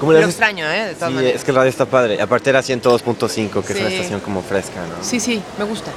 ¿Cómo 0.00 0.12
le 0.12 0.20
Lo 0.20 0.26
extraño, 0.26 0.66
¿eh? 0.70 0.86
De 0.86 0.94
todas 0.94 1.10
Sí, 1.10 1.14
maneras. 1.16 1.36
es 1.36 1.44
que 1.44 1.50
el 1.50 1.56
radio 1.56 1.70
está 1.70 1.86
padre. 1.86 2.20
Aparte 2.20 2.50
era 2.50 2.60
102.5, 2.60 3.62
que 3.64 3.72
es 3.72 3.80
una 3.80 3.88
estación 3.88 4.20
como 4.20 4.42
fresca, 4.42 4.80
¿no? 4.80 5.04
Sí, 5.04 5.20
sí, 5.20 5.40
me 5.58 5.64
gusta. 5.64 5.90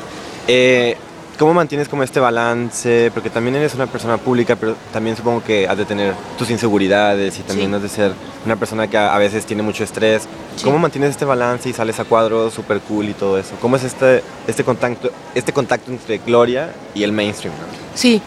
Eh, 0.48 0.96
¿Cómo 1.38 1.54
mantienes 1.54 1.88
como 1.88 2.02
este 2.02 2.20
balance? 2.20 3.12
Porque 3.14 3.30
también 3.30 3.56
eres 3.58 3.76
una 3.76 3.86
persona 3.86 4.18
pública, 4.18 4.56
pero 4.56 4.76
también 4.92 5.16
supongo 5.16 5.44
que 5.44 5.68
has 5.68 5.78
de 5.78 5.86
tener 5.86 6.16
tus 6.36 6.50
inseguridades 6.50 7.38
y 7.38 7.44
también 7.44 7.70
Sí. 7.70 7.76
has 7.76 7.82
de 7.84 7.90
ser 7.90 8.12
una 8.44 8.56
persona 8.56 8.88
que 8.88 8.98
a 8.98 9.16
veces 9.20 9.46
tiene 9.46 9.62
mucho 9.62 9.84
estrés. 9.84 10.24
Sí. 10.56 10.64
¿Cómo 10.64 10.80
mantienes 10.80 11.12
este 11.12 11.26
balance 11.26 11.70
y 11.70 11.74
sales 11.74 12.00
a 12.00 12.06
cuadros 12.06 12.56
súper 12.56 12.80
cool 12.80 13.10
y 13.10 13.14
todo 13.14 13.38
eso? 13.38 13.54
¿Cómo 13.62 13.76
es 13.76 13.84
este, 13.84 14.24
este, 14.48 14.64
contacto, 14.64 15.12
este 15.36 15.54
contacto 15.54 15.92
entre 15.92 16.18
Gloria 16.20 16.72
y 16.96 17.04
el 17.04 17.12
mainstream? 17.12 17.54
¿no? 17.56 17.66
Sí, 17.94 18.20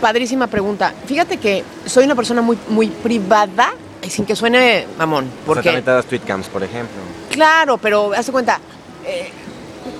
padrísima 0.00 0.46
pregunta. 0.46 0.94
Fíjate 1.04 1.36
que 1.36 1.62
soy 1.84 2.04
una 2.06 2.14
persona 2.14 2.40
muy, 2.40 2.56
muy 2.70 2.86
privada, 2.88 3.74
y 4.02 4.08
sin 4.08 4.24
que 4.24 4.34
suene 4.34 4.86
mamón, 4.96 5.24
O 5.24 5.28
sea, 5.28 5.44
porque... 5.44 5.62
también 5.64 5.84
te 5.84 5.90
das 5.90 6.06
tweet 6.06 6.20
camps, 6.20 6.48
por 6.48 6.62
ejemplo. 6.62 6.96
Claro, 7.30 7.76
pero 7.76 8.12
hazte 8.14 8.32
cuenta, 8.32 8.58
eh, 9.04 9.28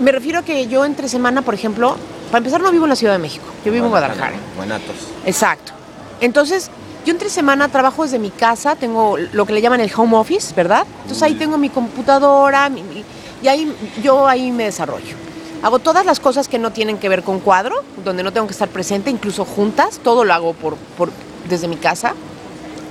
me 0.01 0.13
refiero 0.13 0.39
a 0.39 0.43
que 0.43 0.67
yo 0.67 0.87
entre 0.87 1.09
semana, 1.11 1.43
por 1.43 1.53
ejemplo, 1.53 1.97
para 2.29 2.39
empezar 2.39 2.61
no 2.61 2.71
vivo 2.71 2.85
en 2.85 2.91
la 2.91 2.97
Ciudad 2.97 3.13
de 3.15 3.19
México, 3.19 3.45
yo 3.65 3.73
vivo 3.73 3.87
en 3.87 3.91
Guadalajara. 3.91 4.35
Buenatos. 4.57 4.97
Exacto. 5.25 5.73
Entonces, 6.21 6.71
yo 7.07 7.13
entre 7.13 7.31
semana 7.31 7.69
trabajo 7.69 8.03
desde 8.03 8.19
mi 8.19 8.31
casa, 8.31 8.77
tengo 8.77 9.17
lo 9.33 9.47
que 9.47 9.53
le 9.53 9.61
llaman 9.61 9.81
el 9.81 9.91
home 9.97 10.17
office, 10.17 10.55
¿verdad? 10.55 10.85
Entonces 11.03 11.23
ahí 11.23 11.35
tengo 11.35 11.57
mi 11.59 11.69
computadora 11.71 12.69
mi- 12.69 12.83
mi- 12.83 13.05
y 13.43 13.49
ahí 13.49 13.73
yo 14.03 14.27
ahí 14.27 14.51
me 14.53 14.65
desarrollo. 14.65 15.15
Hago 15.63 15.79
todas 15.79 16.05
las 16.05 16.21
cosas 16.21 16.49
que 16.49 16.59
no 16.59 16.71
tienen 16.73 16.99
que 16.99 17.09
ver 17.09 17.23
con 17.23 17.41
cuadro, 17.41 17.83
donde 18.05 18.23
no 18.23 18.33
tengo 18.33 18.47
que 18.47 18.53
estar 18.53 18.69
presente, 18.69 19.11
incluso 19.11 19.45
juntas, 19.45 20.01
todo 20.03 20.25
lo 20.25 20.35
hago 20.35 20.53
por, 20.55 20.77
por- 20.97 21.11
desde 21.49 21.67
mi 21.69 21.77
casa. 21.77 22.13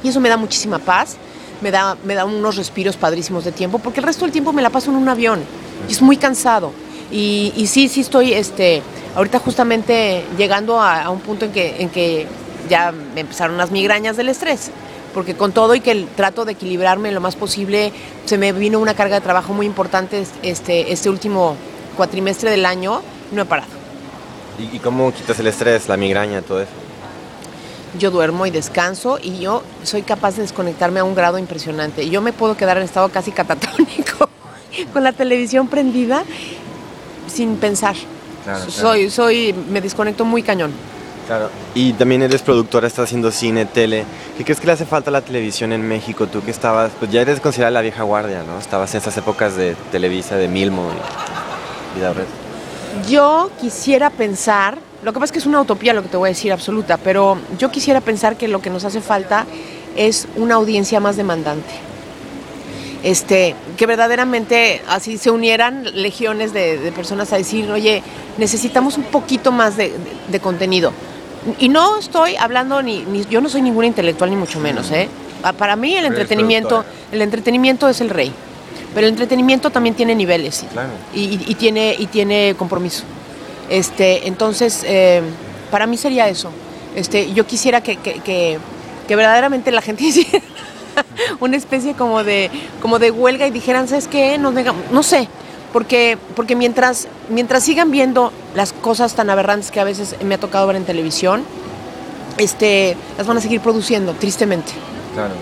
Y 0.04 0.10
eso 0.10 0.20
me 0.20 0.30
da 0.30 0.38
muchísima 0.38 0.80
paz, 0.80 1.18
me 1.62 1.72
da, 1.72 1.96
me 2.04 2.14
da 2.16 2.26
unos 2.26 2.56
respiros 2.56 2.96
padrísimos 2.98 3.44
de 3.46 3.52
tiempo, 3.52 3.80
porque 3.80 4.00
el 4.00 4.06
resto 4.06 4.26
del 4.26 4.32
tiempo 4.32 4.52
me 4.54 4.62
la 4.62 4.70
paso 4.70 4.90
en 4.92 4.98
un 4.98 5.08
avión 5.10 5.42
y 5.88 5.92
es 5.92 6.02
muy 6.02 6.18
cansado. 6.18 6.72
Y, 7.12 7.54
y 7.56 7.68
sí, 7.68 7.88
sí 7.88 8.02
estoy, 8.02 8.34
este, 8.34 8.82
ahorita 9.18 9.40
justamente 9.40 10.24
llegando 10.38 10.80
a, 10.80 11.02
a 11.02 11.10
un 11.10 11.20
punto 11.20 11.46
en 11.46 11.52
que, 11.52 11.82
en 11.82 11.90
que 11.90 12.28
ya 12.70 12.92
me 12.92 13.22
empezaron 13.22 13.58
las 13.58 13.72
migrañas 13.72 14.16
del 14.16 14.30
estrés, 14.30 14.70
porque 15.14 15.36
con 15.36 15.54
todo 15.54 15.74
y 15.74 15.80
que 15.80 16.06
trato 16.16 16.46
de 16.46 16.52
equilibrarme 16.52 17.12
lo 17.12 17.20
más 17.20 17.36
posible, 17.36 17.92
se 18.26 18.38
me 18.38 18.54
vino 18.54 18.80
una 18.80 18.94
carga 18.94 19.16
de 19.16 19.22
trabajo 19.22 19.54
muy 19.54 19.66
importante 19.66 20.24
este, 20.44 20.94
este 20.94 21.10
último 21.10 21.56
cuatrimestre 21.96 22.52
del 22.52 22.66
año, 22.66 23.02
no 23.32 23.42
he 23.42 23.46
parado. 23.46 23.72
¿Y, 24.72 24.78
cómo 24.80 25.12
quitas 25.12 25.40
el 25.40 25.48
estrés, 25.48 25.88
la 25.90 25.98
migraña, 25.98 26.42
todo 26.42 26.62
eso? 26.62 26.72
yo 27.98 28.12
duermo 28.12 28.46
y 28.46 28.52
descanso 28.52 29.18
y 29.20 29.40
yo 29.40 29.64
soy 29.82 30.04
capaz 30.04 30.36
de 30.36 30.44
desconectarme 30.44 31.00
a 31.00 31.04
un 31.04 31.16
grado 31.16 31.40
impresionante. 31.40 32.08
Yo 32.08 32.22
me 32.22 32.34
puedo 32.34 32.56
quedar 32.56 32.78
en 32.78 32.84
estado 32.84 33.10
casi 33.10 33.32
catatónico 33.32 34.30
con 34.94 35.04
la 35.04 35.14
televisión 35.14 35.68
prendida 35.68 36.24
sin 37.28 37.56
pensar. 37.56 37.96
Claro, 38.48 38.64
claro. 38.64 38.72
soy, 38.72 39.10
soy, 39.10 39.54
me 39.70 39.82
desconecto 39.82 40.24
muy 40.24 40.42
cañón. 40.42 40.72
Claro, 41.26 41.50
y 41.76 41.92
también 41.92 42.22
eres 42.22 42.42
productora, 42.42 42.88
estás 42.88 43.04
haciendo 43.04 43.30
cine, 43.30 43.66
tele. 43.66 44.06
¿Qué 44.38 44.46
crees 44.46 44.62
que 44.62 44.68
le 44.68 44.72
hace 44.72 44.86
falta 44.86 45.10
a 45.10 45.12
la 45.12 45.20
televisión 45.20 45.74
en 45.74 45.86
México? 45.86 46.28
Tú 46.28 46.42
que 46.42 46.52
estabas, 46.52 46.94
pues 46.98 47.12
ya 47.12 47.20
eres 47.20 47.42
considerada 47.42 47.72
la 47.72 47.82
vieja 47.82 48.04
guardia, 48.04 48.44
¿no? 48.44 48.58
Estabas 48.58 48.94
en 48.94 49.02
esas 49.02 49.18
épocas 49.18 49.58
de 49.58 49.76
Televisa, 49.92 50.38
de 50.38 50.48
Milmo 50.48 50.90
y 51.94 51.98
Vida 51.98 52.14
Red. 52.14 52.24
Yo 53.10 53.52
quisiera 53.60 54.10
pensar, 54.10 54.78
lo 55.04 55.12
que 55.12 55.20
pasa 55.20 55.26
es 55.26 55.32
que 55.34 55.40
es 55.40 55.46
una 55.46 55.60
utopía 55.60 55.92
lo 55.92 56.02
que 56.02 56.08
te 56.08 56.16
voy 56.16 56.28
a 56.28 56.32
decir 56.32 56.54
absoluta, 56.54 56.96
pero 56.96 57.38
yo 57.60 57.70
quisiera 57.70 58.00
pensar 58.00 58.38
que 58.38 58.48
lo 58.48 58.62
que 58.62 58.70
nos 58.70 58.86
hace 58.86 59.02
falta 59.02 59.46
es 59.98 60.26
una 60.38 60.56
audiencia 60.56 61.02
más 61.02 61.18
demandante. 61.18 61.87
Este, 63.08 63.56
que 63.78 63.86
verdaderamente 63.86 64.82
así 64.90 65.18
se 65.18 65.32
unieran 65.32 65.86
legiones 65.94 66.52
de, 66.52 66.78
de 66.78 66.92
personas 66.92 67.32
a 67.32 67.38
decir, 67.38 67.72
oye, 67.72 68.04
necesitamos 68.38 68.98
un 68.98 69.06
poquito 69.06 69.54
más 69.54 69.78
de, 69.78 69.92
de- 69.92 69.98
de 70.28 70.40
contenido. 70.42 70.92
Y 71.58 71.70
no 71.70 72.00
estoy 72.00 72.36
hablando 72.36 72.82
ni, 72.82 73.04
ni- 73.06 73.24
yo 73.30 73.40
no 73.40 73.48
soy 73.48 73.62
ninguna 73.62 73.88
intelectual 73.88 74.30
ni 74.30 74.36
mucho 74.36 74.60
menos, 74.60 74.92
¿eh? 74.92 75.08
Pa- 75.42 75.54
Para 75.54 75.78
mí 75.78 75.96
el 75.96 76.04
entretenimiento, 76.06 76.84
el 77.14 77.22
entretenimiento 77.22 77.88
es 77.88 78.02
el 78.02 78.10
rey. 78.10 78.30
Pero 78.94 79.08
el 79.08 79.14
entretenimiento 79.14 79.70
también 79.70 79.96
tiene 79.96 80.14
niveles 80.14 80.66
Claro. 80.74 80.90
y, 81.14 81.22
y- 81.22 81.46
y 81.48 81.56
tiene, 81.56 81.96
y 81.98 82.08
tiene 82.08 82.56
compromiso. 82.58 83.04
Este, 83.70 84.28
entonces, 84.28 84.84
eh, 84.86 85.22
para 85.72 85.88
mí 85.88 85.96
sería 85.96 86.28
eso. 86.28 86.50
Este, 86.94 87.32
yo 87.32 87.46
quisiera 87.48 87.80
que, 87.80 87.96
que- 87.96 88.20
que- 88.20 88.58
que 89.08 89.16
verdaderamente 89.16 89.72
la 89.72 89.82
gente 89.82 90.04
hiciera 90.10 90.42
una 91.40 91.58
especie 91.58 91.94
como 91.94 92.24
de, 92.24 92.50
como 92.82 93.00
de 93.00 93.12
huelga 93.12 93.48
y 93.48 93.52
dijeran, 93.52 93.88
¿sabes 93.88 94.08
qué? 94.08 94.38
Nos 94.38 94.54
nega-". 94.54 94.74
no 94.92 95.04
sé, 95.04 95.28
porque, 95.74 96.18
porque 96.36 96.56
mientras, 96.56 97.08
mientras 97.30 97.64
sigan 97.64 97.92
viendo 97.92 98.32
las 98.56 98.74
cosas 98.74 99.16
tan 99.16 99.30
aberrantes 99.30 99.72
que 99.72 99.80
a 99.80 99.84
veces 99.84 100.16
me 100.24 100.36
ha 100.36 100.40
tocado 100.40 100.68
ver 100.68 100.76
en 100.76 100.86
televisión, 100.86 101.44
este, 102.38 102.96
las 103.18 103.28
van 103.28 103.38
a 103.38 103.42
seguir 103.42 103.62
produciendo, 103.62 104.14
tristemente. 104.14 104.72
Claro. 105.14 105.34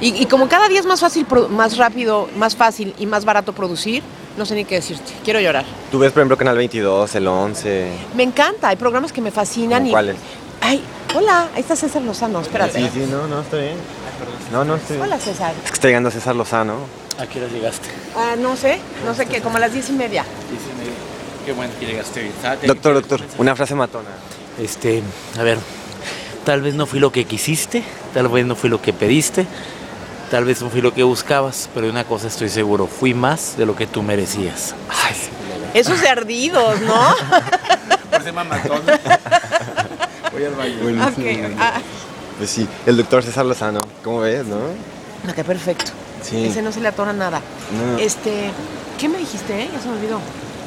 Y, 0.00 0.22
y 0.22 0.26
como 0.26 0.48
cada 0.48 0.68
día 0.68 0.80
es 0.80 0.86
más 0.86 1.00
fácil, 1.00 1.26
más 1.50 1.76
rápido, 1.76 2.28
más 2.36 2.56
fácil 2.56 2.94
y 2.98 3.06
más 3.06 3.24
barato 3.24 3.52
producir, 3.52 4.02
no 4.36 4.46
sé 4.46 4.54
ni 4.54 4.64
qué 4.64 4.76
decirte. 4.76 5.12
Quiero 5.24 5.40
llorar. 5.40 5.64
Tú 5.90 5.98
ves, 5.98 6.12
por 6.12 6.20
ejemplo, 6.20 6.36
Canal 6.36 6.56
22, 6.56 7.14
el 7.14 7.26
11. 7.28 7.92
Me 8.14 8.22
encanta, 8.22 8.68
hay 8.68 8.76
programas 8.76 9.12
que 9.12 9.20
me 9.20 9.30
fascinan. 9.30 9.80
¿Cómo 9.80 9.88
y, 9.88 9.90
cuáles? 9.90 10.16
Ay, 10.60 10.82
hola, 11.14 11.48
ahí 11.54 11.60
está 11.60 11.76
César 11.76 12.02
Lozano, 12.02 12.40
espérate. 12.40 12.80
Sí, 12.80 12.90
sí, 12.92 13.08
no, 13.10 13.26
no, 13.26 13.40
está 13.40 13.56
bien. 13.58 13.76
No, 14.52 14.64
no, 14.64 14.76
estoy. 14.76 14.98
Hola 14.98 15.18
César. 15.18 15.52
Es 15.64 15.70
que 15.70 15.74
está 15.74 15.88
llegando 15.88 16.10
César 16.10 16.34
Lozano. 16.34 16.76
¿A 17.18 17.26
qué 17.26 17.38
hora 17.40 17.52
llegaste? 17.52 17.88
Ah, 18.16 18.34
no 18.38 18.56
sé, 18.56 18.80
no 19.04 19.14
sé 19.14 19.26
qué, 19.26 19.40
como 19.40 19.56
a 19.58 19.60
las 19.60 19.72
diez 19.72 19.88
y 19.90 19.92
media. 19.92 20.24
Diez 20.50 20.62
y 20.62 20.78
media. 20.78 20.92
Qué 21.44 21.52
bueno 21.52 21.72
que 21.78 21.86
llegaste 21.86 22.22
bien. 22.22 22.34
Ah, 22.44 22.56
Doctor, 22.62 22.94
doctor, 22.94 23.20
una 23.38 23.54
frase 23.56 23.74
matona. 23.74 24.08
Este, 24.58 25.02
a 25.38 25.42
ver, 25.42 25.58
tal 26.44 26.62
vez 26.62 26.74
no 26.74 26.86
fui 26.86 26.98
lo 27.00 27.12
que 27.12 27.24
quisiste, 27.24 27.82
tal 28.14 28.28
vez 28.28 28.44
no 28.46 28.56
fui 28.56 28.68
lo 28.70 28.80
que 28.82 28.92
pediste, 28.92 29.46
tal 30.30 30.44
vez 30.44 30.60
no 30.62 30.70
fui 30.70 30.80
lo 30.80 30.92
que 30.92 31.02
buscabas, 31.02 31.68
pero 31.72 31.86
de 31.86 31.92
una 31.92 32.04
cosa 32.04 32.26
estoy 32.28 32.48
seguro, 32.48 32.86
fui 32.86 33.14
más 33.14 33.56
de 33.56 33.66
lo 33.66 33.76
que 33.76 33.86
tú 33.86 34.02
merecías. 34.02 34.74
Ay, 34.88 35.14
Esos 35.74 36.00
de 36.00 36.08
ardidos, 36.08 36.80
¿no? 36.82 36.94
Parece 38.10 38.32
mamatón. 38.32 38.80
Voy 40.32 40.44
al 40.44 40.54
baño. 40.54 41.06
Ok, 41.08 41.54
ah, 41.58 41.80
Pues 42.40 42.48
sí, 42.48 42.66
el 42.86 42.96
doctor 42.96 43.22
César 43.22 43.44
Lozano. 43.44 43.80
¿Cómo 44.02 44.20
ves, 44.20 44.46
no? 44.46 44.56
ok, 45.30 45.44
perfecto. 45.46 45.92
Sí. 46.22 46.46
Ese 46.46 46.62
no 46.62 46.72
se 46.72 46.80
le 46.80 46.88
atora 46.88 47.12
nada. 47.12 47.38
No. 47.38 47.98
Este, 47.98 48.50
¿qué 48.98 49.10
me 49.10 49.18
dijiste? 49.18 49.64
eh? 49.64 49.68
Ya 49.70 49.78
se 49.78 49.88
me 49.88 49.96
olvidó. 49.96 50.18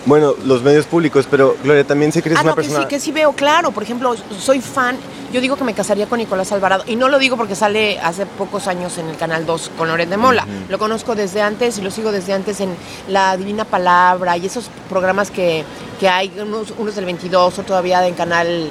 Bueno, 0.06 0.36
los 0.46 0.62
medios 0.62 0.86
públicos, 0.86 1.28
pero 1.32 1.56
Gloria, 1.64 1.84
también 1.84 2.12
sé 2.12 2.22
que 2.22 2.30
eres 2.30 2.38
Ah, 2.40 2.42
una 2.44 2.52
no, 2.52 2.56
que 2.58 2.62
persona... 2.62 2.82
sí, 2.84 2.88
que 2.90 3.00
sí 3.00 3.12
veo, 3.12 3.32
claro. 3.32 3.72
Por 3.72 3.82
ejemplo, 3.82 4.14
soy 4.40 4.62
fan. 4.62 4.98
Yo 5.32 5.42
digo 5.42 5.56
que 5.56 5.64
me 5.64 5.74
casaría 5.74 6.06
con 6.06 6.20
Nicolás 6.20 6.52
Alvarado. 6.52 6.84
Y 6.86 6.96
no 6.96 7.10
lo 7.10 7.18
digo 7.18 7.38
porque 7.38 7.56
sale 7.56 7.98
hace 8.00 8.28
pocos 8.28 8.68
años 8.68 9.00
en 9.00 9.08
el 9.10 9.18
Canal 9.18 9.48
2 9.48 9.72
con 9.76 9.88
Loret 9.88 10.10
de 10.10 10.18
Mola. 10.18 10.46
Lo 10.70 10.78
conozco 10.78 11.16
desde 11.16 11.42
antes 11.42 11.80
y 11.80 11.82
lo 11.82 11.90
sigo 11.90 12.12
desde 12.12 12.34
antes 12.34 12.60
en 12.60 12.76
La 13.08 13.36
Divina 13.36 13.66
Palabra 13.66 14.38
y 14.38 14.46
esos 14.46 14.70
programas 14.90 15.32
que, 15.32 15.64
que 16.00 16.08
hay, 16.08 16.32
unos, 16.40 16.72
unos 16.78 16.94
del 16.96 17.06
22 17.06 17.58
o 17.58 17.64
todavía 17.64 18.06
en 18.08 18.14
Canal... 18.14 18.70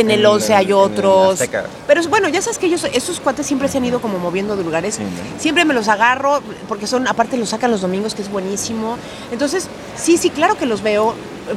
En 0.00 0.10
el 0.10 0.20
En 0.20 0.26
11 0.26 0.54
hay 0.54 0.72
otros. 0.72 1.40
Pero 1.86 2.02
bueno, 2.08 2.28
ya 2.28 2.42
sabes 2.42 2.58
que 2.58 2.66
ellos, 2.66 2.84
esos 2.92 3.20
cuates 3.20 3.46
siempre 3.46 3.68
se 3.68 3.78
han 3.78 3.84
ido 3.84 4.00
como 4.00 4.18
moviendo 4.18 4.56
de 4.56 4.64
lugares. 4.64 4.96
Sí, 4.96 5.02
¿no? 5.02 5.40
Siempre 5.40 5.64
me 5.64 5.74
los 5.74 5.88
agarro 5.88 6.40
porque 6.68 6.86
son, 6.86 7.06
aparte 7.08 7.36
los 7.36 7.48
sacan 7.48 7.70
los 7.70 7.80
domingos, 7.80 8.14
que 8.14 8.22
es 8.22 8.30
buenísimo. 8.30 8.96
Entonces, 9.32 9.68
sí, 9.96 10.16
sí, 10.18 10.30
claro 10.30 10.56
que 10.56 10.66
los 10.66 10.82
veo. 10.82 11.14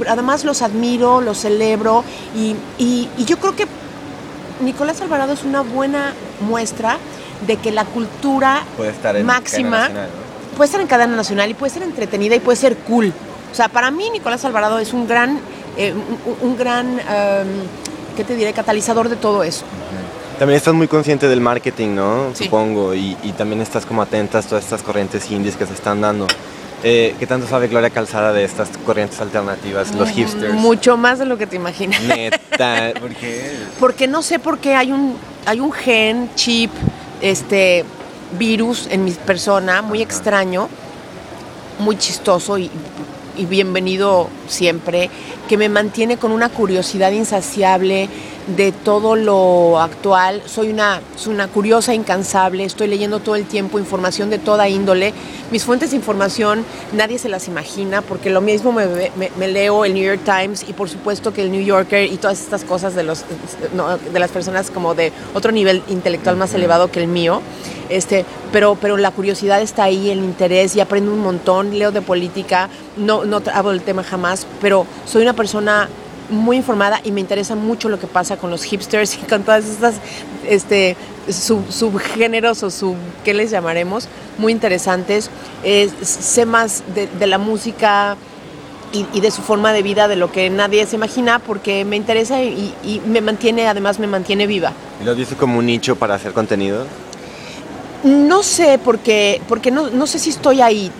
Además 0.08 0.44
los 0.46 0.62
admiro, 0.62 1.20
los 1.22 1.40
celebro 1.40 2.04
y, 2.36 2.56
y- 2.78 3.10
y 3.18 3.26
yo 3.26 3.38
creo 3.40 3.56
que 3.56 3.66
Nicolás 4.62 5.02
Alvarado 5.02 5.34
es 5.34 5.44
una 5.44 5.62
buena 5.62 6.14
muestra 6.42 6.98
de 7.48 7.56
que 7.58 7.72
la 7.72 7.86
cultura 7.86 8.64
Puede 8.78 8.92
estar 8.92 9.16
en 9.16 9.26
máxima 9.26 9.70
cadena 9.70 9.88
nacional, 9.88 10.10
¿no? 10.52 10.58
puede 10.58 10.66
estar 10.66 10.82
en 10.82 10.88
cadena 10.88 11.16
nacional 11.16 11.50
y 11.50 11.54
puede 11.54 11.72
ser 11.74 11.84
entretenida 11.84 12.36
y 12.36 12.40
puede 12.40 12.58
ser 12.58 12.76
cool. 12.78 13.14
O 13.52 13.56
sea, 13.56 13.70
para 13.70 13.90
mí 13.92 14.10
Nicolás 14.12 14.44
Alvarado 14.46 14.78
es 14.80 14.92
un 14.94 15.08
gran, 15.08 15.40
eh, 15.78 15.94
un, 16.42 16.50
un 16.50 16.58
gran, 16.58 17.00
em, 17.00 17.48
¿qué 18.16 18.24
te 18.24 18.36
diré? 18.36 18.54
Catalizador 18.54 19.10
de 19.10 19.16
todo 19.16 19.44
eso. 19.44 19.66
También 20.38 20.58
estás 20.58 20.74
muy 20.74 20.88
consciente 20.88 21.28
del 21.28 21.42
marketing, 21.42 21.96
¿no? 21.96 22.32
Sí. 22.34 22.46
Supongo. 22.46 22.94
Y, 22.94 23.18
y 23.24 23.34
también 23.34 23.62
estás 23.62 23.86
como 23.86 24.02
atenta 24.02 24.40
a 24.40 24.42
todas 24.42 24.64
estas 24.64 24.84
corrientes 24.84 25.30
indies 25.32 25.56
que 25.56 25.66
se 25.66 25.74
están 25.74 26.02
dando. 26.02 26.28
Eh, 26.82 27.14
¿Qué 27.20 27.28
tanto 27.28 27.46
sabe 27.46 27.68
Gloria 27.68 27.90
Calzada 27.90 28.32
de 28.32 28.46
estas 28.46 28.70
corrientes 28.86 29.20
alternativas, 29.20 29.94
los 29.96 30.10
hipsters? 30.10 30.54
Mucho 30.54 30.96
más 30.96 31.20
de 31.20 31.26
lo 31.26 31.38
que 31.38 31.46
te 31.46 31.58
imaginas. 31.58 32.02
Neta, 32.02 32.94
¿por 33.00 33.14
qué? 33.16 33.52
Porque 33.80 34.08
no 34.08 34.22
sé 34.22 34.40
por 34.40 34.60
qué 34.60 34.76
hay 34.76 34.94
un, 34.94 35.18
hay 35.46 35.60
un 35.60 35.74
gen, 35.74 36.30
chip, 36.36 36.72
este 37.20 37.84
virus 38.38 38.88
en 38.90 39.04
mi 39.04 39.12
persona, 39.12 39.82
muy 39.82 40.02
extraño, 40.02 40.70
muy 41.80 41.98
chistoso 41.98 42.58
y, 42.58 42.72
y 43.40 43.46
bienvenido 43.46 44.28
siempre, 44.48 45.10
que 45.48 45.58
me 45.58 45.70
mantiene 45.70 46.18
con 46.18 46.32
una 46.32 46.50
curiosidad 46.50 47.12
insaciable 47.12 48.10
de 48.56 48.72
todo 48.72 49.16
lo 49.16 49.80
actual. 49.80 50.42
Soy 50.46 50.70
una, 50.70 51.02
soy 51.16 51.34
una 51.36 51.48
curiosa 51.48 51.94
incansable, 51.94 52.66
estoy 52.66 52.88
leyendo 52.88 53.20
todo 53.20 53.36
el 53.36 53.46
tiempo 53.46 53.80
información 53.80 54.30
de 54.30 54.40
toda 54.40 54.68
índole. 54.68 55.14
Mis 55.52 55.64
fuentes 55.64 55.92
de 55.92 55.96
información 55.96 56.66
nadie 56.94 57.18
se 57.18 57.30
las 57.30 57.48
imagina 57.48 58.02
porque 58.02 58.30
lo 58.30 58.42
mismo 58.42 58.72
me, 58.72 58.86
me- 59.16 59.32
me 59.38 59.48
leo 59.48 59.86
el 59.86 59.94
New 59.94 60.04
York 60.04 60.22
Times 60.26 60.66
y 60.68 60.74
por 60.74 60.90
supuesto 60.90 61.32
que 61.34 61.42
el 61.44 61.52
New 61.52 61.64
Yorker 61.64 62.12
y 62.12 62.18
todas 62.18 62.42
estas 62.42 62.64
cosas 62.64 62.94
de, 62.96 63.04
los, 63.04 63.24
no, 63.74 63.98
de 63.98 64.20
las 64.20 64.32
personas 64.32 64.70
como 64.72 64.96
de 64.96 65.14
otro 65.34 65.52
nivel 65.52 65.82
intelectual 65.88 66.36
más 66.36 66.54
elevado 66.54 66.92
que 66.92 67.00
el 67.00 67.08
mío. 67.08 67.42
Este, 67.90 68.24
pero, 68.52 68.78
pero 68.80 68.98
la 68.98 69.12
curiosidad 69.12 69.62
está 69.62 69.84
ahí, 69.84 70.10
el 70.12 70.20
interés 70.20 70.76
y 70.76 70.80
aprendo 70.80 71.12
un 71.12 71.20
montón, 71.20 71.78
leo 71.78 71.92
de 71.92 72.02
política, 72.02 72.70
no, 72.98 73.26
no 73.26 73.42
hablo 73.54 73.72
del 73.72 73.82
tema 73.82 74.04
jamás, 74.04 74.46
pero 74.62 74.86
soy 75.06 75.24
una 75.24 75.34
persona 75.34 75.90
muy 76.30 76.58
informada 76.58 77.02
y 77.04 77.12
me 77.12 77.20
interesa 77.22 77.56
mucho 77.56 77.90
lo 77.90 78.00
que 78.00 78.06
pasa 78.06 78.38
con 78.38 78.52
los 78.52 78.64
hipsters 78.64 79.16
y 79.24 79.26
con 79.26 79.42
todas 79.44 79.66
estas 79.66 79.96
este, 80.48 80.96
sub- 81.30 81.72
subgéneros 81.72 82.62
o 82.62 82.70
sub, 82.70 82.96
¿qué 83.26 83.34
les 83.34 83.50
llamaremos? 83.50 84.08
Muy 84.38 84.52
interesantes. 84.52 85.32
Eh, 85.64 85.90
sé 86.04 86.46
más 86.46 86.84
de, 86.94 87.08
de 87.08 87.26
la 87.28 87.40
música 87.40 88.16
y, 88.94 89.06
y 89.14 89.22
de 89.22 89.32
su 89.32 89.42
forma 89.42 89.74
de 89.74 89.82
vida 89.82 90.08
de 90.08 90.16
lo 90.16 90.32
que 90.32 90.50
nadie 90.52 90.86
se 90.86 90.96
imagina 90.96 91.40
porque 91.40 91.84
me 91.86 91.96
interesa 91.96 92.42
y, 92.44 92.74
y 92.84 93.02
me 93.08 93.22
mantiene, 93.22 93.68
además 93.68 93.98
me 93.98 94.06
mantiene 94.08 94.46
viva. 94.46 94.74
¿Y 95.02 95.06
lo 95.06 95.16
viste 95.16 95.36
como 95.36 95.58
un 95.58 95.66
nicho 95.66 95.96
para 95.96 96.14
hacer 96.16 96.34
contenido? 96.34 96.86
No 98.04 98.44
sé, 98.44 98.80
porque, 98.84 99.42
porque 99.48 99.72
no, 99.72 99.90
no 99.90 100.08
sé 100.08 100.20
si 100.20 100.30
estoy 100.30 100.62
ahí, 100.62 100.92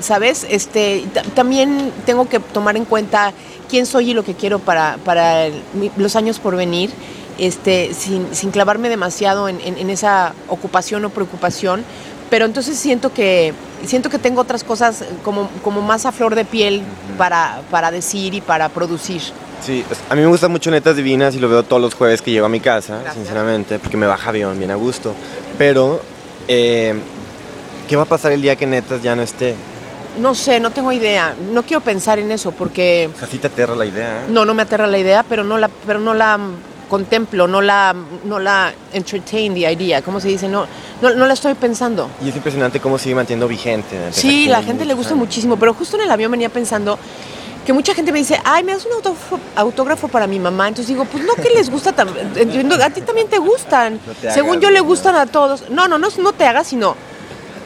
¿sabes? 0.00 0.46
Este, 0.50 1.04
ta- 1.14 1.22
también 1.22 1.92
tengo 2.04 2.28
que 2.28 2.40
tomar 2.40 2.76
en 2.76 2.84
cuenta 2.84 3.32
quién 3.70 3.86
soy 3.86 4.10
y 4.10 4.14
lo 4.14 4.24
que 4.24 4.34
quiero 4.34 4.58
para, 4.58 4.98
para 5.04 5.46
el- 5.46 5.62
los 5.96 6.16
años 6.16 6.38
por 6.38 6.56
venir, 6.56 6.90
este, 7.38 7.94
sin, 7.94 8.34
sin 8.34 8.50
clavarme 8.50 8.88
demasiado 8.88 9.48
en, 9.48 9.60
en- 9.60 9.78
en 9.78 9.90
esa 9.90 10.34
ocupación 10.48 11.04
o 11.04 11.10
preocupación. 11.10 11.84
Pero 12.30 12.44
entonces 12.44 12.76
siento 12.78 13.12
que, 13.14 13.54
siento 13.86 14.10
que 14.10 14.18
tengo 14.18 14.40
otras 14.40 14.64
cosas 14.64 15.04
como, 15.24 15.48
como 15.62 15.80
más 15.80 16.04
a 16.06 16.12
flor 16.12 16.34
de 16.34 16.44
piel 16.44 16.82
para, 17.16 17.62
para 17.70 17.90
decir 17.90 18.34
y 18.34 18.40
para 18.40 18.68
producir. 18.68 19.22
Sí, 19.64 19.84
a 20.10 20.14
mí 20.14 20.20
me 20.20 20.26
gustan 20.26 20.50
mucho 20.50 20.70
Netas 20.70 20.96
Divinas 20.96 21.34
y 21.34 21.38
lo 21.38 21.48
veo 21.48 21.62
todos 21.62 21.80
los 21.80 21.94
jueves 21.94 22.20
que 22.20 22.30
llego 22.30 22.46
a 22.46 22.48
mi 22.50 22.60
casa, 22.60 22.94
Gracias. 22.96 23.14
sinceramente, 23.14 23.78
porque 23.78 23.96
me 23.96 24.06
baja 24.06 24.28
avión 24.28 24.58
bien 24.58 24.70
a 24.70 24.74
gusto. 24.74 25.14
Pero, 25.56 26.00
eh, 26.48 26.94
¿qué 27.88 27.96
va 27.96 28.02
a 28.02 28.06
pasar 28.06 28.32
el 28.32 28.42
día 28.42 28.56
que 28.56 28.66
Netas 28.66 29.02
ya 29.02 29.14
no 29.14 29.22
esté? 29.22 29.54
No 30.20 30.34
sé, 30.34 30.58
no 30.58 30.70
tengo 30.70 30.90
idea. 30.90 31.34
No 31.52 31.62
quiero 31.62 31.80
pensar 31.80 32.18
en 32.18 32.32
eso 32.32 32.50
porque... 32.50 33.08
O 33.14 33.18
sea, 33.18 33.28
sí 33.28 33.38
te 33.38 33.46
aterra 33.46 33.76
la 33.76 33.86
idea. 33.86 34.22
¿eh? 34.22 34.26
No, 34.28 34.44
no 34.44 34.54
me 34.54 34.62
aterra 34.62 34.86
la 34.86 34.98
idea, 34.98 35.22
pero 35.22 35.44
no 35.44 35.58
la, 35.58 35.68
pero 35.86 36.00
no 36.00 36.12
la 36.14 36.40
contemplo, 36.88 37.46
no 37.46 37.60
la, 37.60 37.94
no 38.24 38.38
la 38.38 38.72
entertain 38.92 39.54
the 39.54 39.70
idea, 39.70 40.02
¿cómo 40.02 40.20
se 40.20 40.28
dice? 40.28 40.48
No, 40.48 40.66
no, 41.02 41.10
no 41.14 41.26
la 41.26 41.34
estoy 41.34 41.54
pensando. 41.54 42.08
Y 42.24 42.30
es 42.30 42.36
impresionante 42.36 42.80
cómo 42.80 42.98
sigue 42.98 43.14
manteniendo 43.14 43.46
vigente. 43.46 43.96
Sí, 44.10 44.46
la 44.48 44.62
gente 44.62 44.84
le 44.84 44.94
gusta 44.94 45.14
muchísimo, 45.14 45.56
pero 45.56 45.74
justo 45.74 45.96
en 45.96 46.04
el 46.04 46.10
avión 46.10 46.30
venía 46.32 46.48
pensando 46.48 46.98
que 47.68 47.74
mucha 47.74 47.94
gente 47.94 48.12
me 48.12 48.18
dice, 48.20 48.40
ay, 48.46 48.64
me 48.64 48.72
das 48.72 48.86
un 48.86 48.94
autógrafo, 48.94 49.38
autógrafo 49.54 50.08
para 50.08 50.26
mi 50.26 50.38
mamá. 50.40 50.68
Entonces 50.68 50.88
digo, 50.88 51.04
pues 51.04 51.22
no 51.22 51.34
que 51.34 51.50
les 51.50 51.68
gusta, 51.68 51.94
entiendo, 52.34 52.82
a 52.82 52.88
ti 52.88 53.02
también 53.02 53.28
te 53.28 53.36
gustan. 53.36 54.00
No 54.06 54.14
te 54.14 54.30
Según 54.32 54.52
hagas, 54.52 54.62
yo 54.62 54.70
le 54.70 54.78
¿no? 54.78 54.84
gustan 54.86 55.14
a 55.16 55.26
todos. 55.26 55.68
No, 55.68 55.86
no, 55.86 55.98
no, 55.98 56.08
no 56.18 56.32
te 56.32 56.46
hagas, 56.46 56.66
sino 56.68 56.96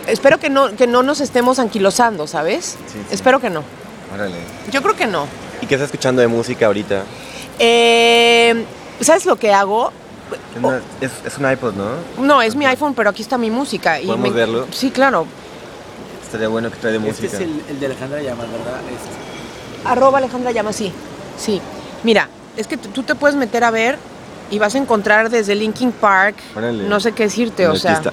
espero 0.08 0.40
que 0.40 0.50
no, 0.50 0.74
que 0.74 0.88
no 0.88 1.04
nos 1.04 1.20
estemos 1.20 1.60
anquilosando, 1.60 2.26
¿sabes? 2.26 2.78
Sí, 2.88 2.94
sí. 2.94 3.14
Espero 3.14 3.38
que 3.38 3.48
no. 3.48 3.62
Órale. 4.12 4.34
Yo 4.72 4.82
creo 4.82 4.96
que 4.96 5.06
no. 5.06 5.26
¿Y 5.60 5.66
qué 5.66 5.76
estás 5.76 5.86
escuchando 5.90 6.20
de 6.20 6.26
música 6.26 6.66
ahorita? 6.66 7.04
Eh, 7.60 8.64
¿Sabes 9.02 9.24
lo 9.24 9.36
que 9.36 9.52
hago? 9.54 9.92
Es, 10.56 10.58
una- 10.64 10.80
es, 11.00 11.12
es 11.24 11.38
un 11.38 11.48
iPod, 11.48 11.74
¿no? 11.74 11.90
No, 12.26 12.42
es 12.42 12.56
mi 12.56 12.66
iPhone, 12.66 12.94
pero 12.94 13.08
aquí 13.10 13.22
está 13.22 13.38
mi 13.38 13.52
música. 13.52 14.00
Y 14.00 14.06
¿Podemos 14.06 14.30
me- 14.30 14.34
verlo? 14.34 14.66
Sí, 14.72 14.90
claro. 14.90 15.26
Estaría 16.24 16.48
bueno 16.48 16.72
que 16.72 16.76
trae 16.78 16.92
de 16.92 16.98
Este 17.08 17.22
música. 17.22 17.36
es 17.36 17.42
el, 17.44 17.62
el 17.68 17.78
de 17.78 17.86
Alejandra 17.86 18.20
Llamas, 18.20 18.50
¿verdad? 18.50 18.80
Este. 18.90 19.21
Arroba 19.84 20.18
Alejandra 20.18 20.50
llama, 20.52 20.72
sí. 20.72 20.92
Sí. 21.38 21.60
Mira, 22.02 22.28
es 22.56 22.66
que 22.66 22.76
tú 22.76 23.02
te 23.02 23.14
puedes 23.14 23.36
meter 23.36 23.64
a 23.64 23.70
ver 23.70 23.98
y 24.50 24.58
vas 24.58 24.74
a 24.74 24.78
encontrar 24.78 25.30
desde 25.30 25.54
Linkin 25.54 25.92
Park, 25.92 26.36
Órale. 26.56 26.82
no 26.84 27.00
sé 27.00 27.12
qué 27.12 27.24
decirte, 27.24 27.66
o 27.68 27.76
sea. 27.76 27.92
artista. 27.92 28.12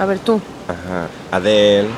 A 0.00 0.04
ver 0.06 0.18
tú. 0.20 0.40
Ajá. 0.68 1.08
Adele. 1.36 1.88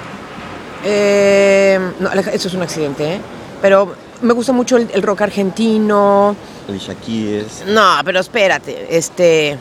Eh, 0.84 1.78
no, 1.98 2.10
eso 2.12 2.48
es 2.48 2.54
un 2.54 2.62
accidente, 2.62 3.14
¿eh? 3.14 3.20
Pero 3.60 3.92
me 4.22 4.32
gusta 4.32 4.52
mucho 4.52 4.76
el, 4.76 4.88
el 4.92 5.02
rock 5.02 5.22
argentino. 5.22 6.36
Alicia 6.68 6.94
Keys. 6.94 7.64
No, 7.66 7.96
pero 8.04 8.20
espérate, 8.20 8.96
este... 8.96 9.58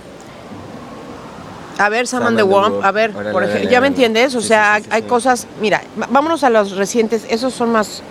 A 1.79 1.89
ver, 1.89 2.08
Sam, 2.08 2.24
and 2.25 2.38
the 2.38 2.44
Womp, 2.44 2.84
a 2.84 2.91
ver, 2.91 3.12
por 3.12 3.44
ejemplo, 3.44 3.70
¿ya 3.70 3.79
me 3.79 3.86
entiendes? 3.88 4.34
O 4.34 4.41
Sí, 4.41 4.48
sea, 4.48 4.77
sí, 4.77 4.84
sí, 4.86 4.89
hay 4.91 5.03
cosas, 5.03 5.46
mira, 5.62 5.84
vámonos 6.10 6.44
a 6.44 6.50
los 6.50 6.72
recientes, 6.75 7.24
esos 7.29 7.53
son 7.53 7.72
más, 7.72 8.01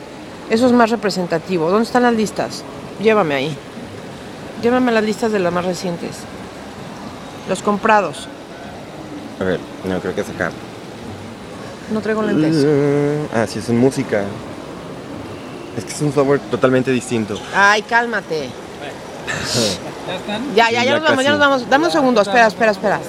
esos 0.51 0.73
más 0.73 0.91
representativos. 0.91 1.71
¿Dónde 1.71 1.85
están 1.87 2.03
las 2.03 2.15
listas? 2.15 2.63
Llévame 3.03 3.35
ahí. 3.35 3.57
Llévame 4.63 4.91
a 4.91 4.95
las 4.95 5.05
listas 5.05 5.33
de 5.33 5.39
las 5.39 5.53
más 5.53 5.65
recientes. 5.65 6.17
Los 7.49 7.63
comprados. 7.63 8.29
A 9.41 9.45
ver, 9.45 9.61
no, 9.85 10.01
creo 10.01 10.15
que 10.15 10.23
es 10.23 10.29
acá. 10.31 10.51
No 11.93 12.01
traigo 12.01 12.23
lentes. 12.23 12.65
Mm, 12.65 13.37
Ah, 13.37 13.47
sí, 13.47 13.59
es 13.59 13.69
en 13.69 13.79
música. 13.79 14.23
Es 15.77 15.85
que 15.85 15.93
es 15.93 16.01
un 16.01 16.13
software 16.13 16.41
totalmente 16.51 16.91
distinto. 16.91 17.39
Ay, 17.55 17.83
cálmate. 17.83 18.49
Ya, 20.55 20.71
ya, 20.71 20.81
Sí, 20.81 20.85
ya 20.85 20.85
ya 20.85 20.95
nos 20.99 21.03
vamos, 21.09 21.25
ya 21.25 21.31
nos 21.31 21.41
vamos. 21.41 21.69
Dame 21.69 21.87
un 21.87 21.91
segundo, 21.91 22.21
espera, 22.21 22.47
espera, 22.47 22.71
espera. 22.71 23.01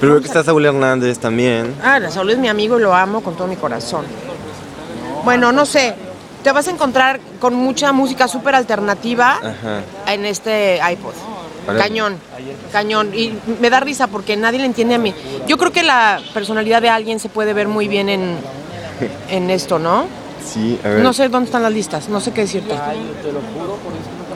Pero 0.00 0.12
veo 0.12 0.20
que 0.22 0.26
está 0.26 0.42
Saúl 0.42 0.64
Hernández 0.64 1.18
también. 1.18 1.74
Ah, 1.84 2.00
Saúl 2.10 2.30
es 2.30 2.38
mi 2.38 2.48
amigo 2.48 2.78
y 2.78 2.82
lo 2.82 2.94
amo 2.94 3.22
con 3.22 3.34
todo 3.36 3.46
mi 3.46 3.56
corazón. 3.56 4.06
Bueno, 5.24 5.52
no 5.52 5.66
sé. 5.66 5.94
Te 6.42 6.50
vas 6.52 6.66
a 6.66 6.70
encontrar 6.70 7.20
con 7.40 7.54
mucha 7.54 7.92
música 7.92 8.26
súper 8.28 8.54
alternativa 8.54 9.34
Ajá. 9.38 9.82
en 10.12 10.24
este 10.26 10.80
iPod. 10.92 11.12
Cañón, 11.78 12.16
cañón. 12.72 13.14
Y 13.14 13.32
me 13.60 13.70
da 13.70 13.78
risa 13.78 14.08
porque 14.08 14.36
nadie 14.36 14.58
le 14.58 14.66
entiende 14.66 14.96
a 14.96 14.98
mí. 14.98 15.14
Yo 15.46 15.56
creo 15.56 15.70
que 15.70 15.84
la 15.84 16.20
personalidad 16.34 16.82
de 16.82 16.88
alguien 16.88 17.20
se 17.20 17.28
puede 17.28 17.52
ver 17.54 17.68
muy 17.68 17.86
bien 17.86 18.08
en, 18.08 18.36
en 19.28 19.50
esto, 19.50 19.78
¿no? 19.78 20.06
Sí, 20.44 20.80
a 20.84 20.88
ver. 20.88 20.98
No 21.02 21.12
sé 21.12 21.28
dónde 21.28 21.46
están 21.46 21.62
las 21.62 21.72
listas, 21.72 22.08
no 22.08 22.20
sé 22.20 22.32
qué 22.32 22.40
decirte. 22.40 22.74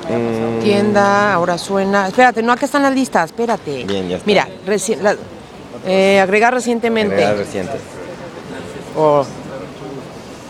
Mm, 0.08 0.62
Tienda, 0.62 1.34
ahora 1.34 1.58
suena. 1.58 2.06
Espérate, 2.06 2.42
no, 2.42 2.52
acá 2.52 2.66
están 2.66 2.82
las 2.84 2.94
listas, 2.94 3.26
espérate. 3.30 3.82
Bien, 3.84 4.08
ya 4.08 4.16
está. 4.18 4.26
Mira, 4.26 4.48
reci- 4.64 4.96
la- 5.00 5.16
eh, 5.84 6.20
agregar 6.20 6.54
recientemente. 6.54 7.16
novedades 7.16 7.38
recientes. 7.38 7.80
O 8.96 9.24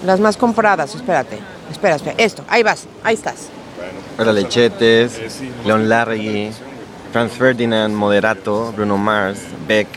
las 0.04 0.20
más 0.20 0.36
compradas, 0.36 0.94
espérate. 0.94 1.38
Espera, 1.70 1.96
espera. 1.96 2.14
Esto, 2.18 2.44
ahí 2.48 2.62
vas, 2.62 2.86
ahí 3.02 3.14
estás. 3.14 3.48
Ahora 4.18 4.32
Lechetes, 4.32 5.20
Leon 5.64 5.88
Larregui, 5.88 6.50
Franz 7.12 7.32
Ferdinand, 7.32 7.94
Moderato, 7.94 8.72
Bruno 8.72 8.96
Mars, 8.96 9.40
Beck, 9.66 9.88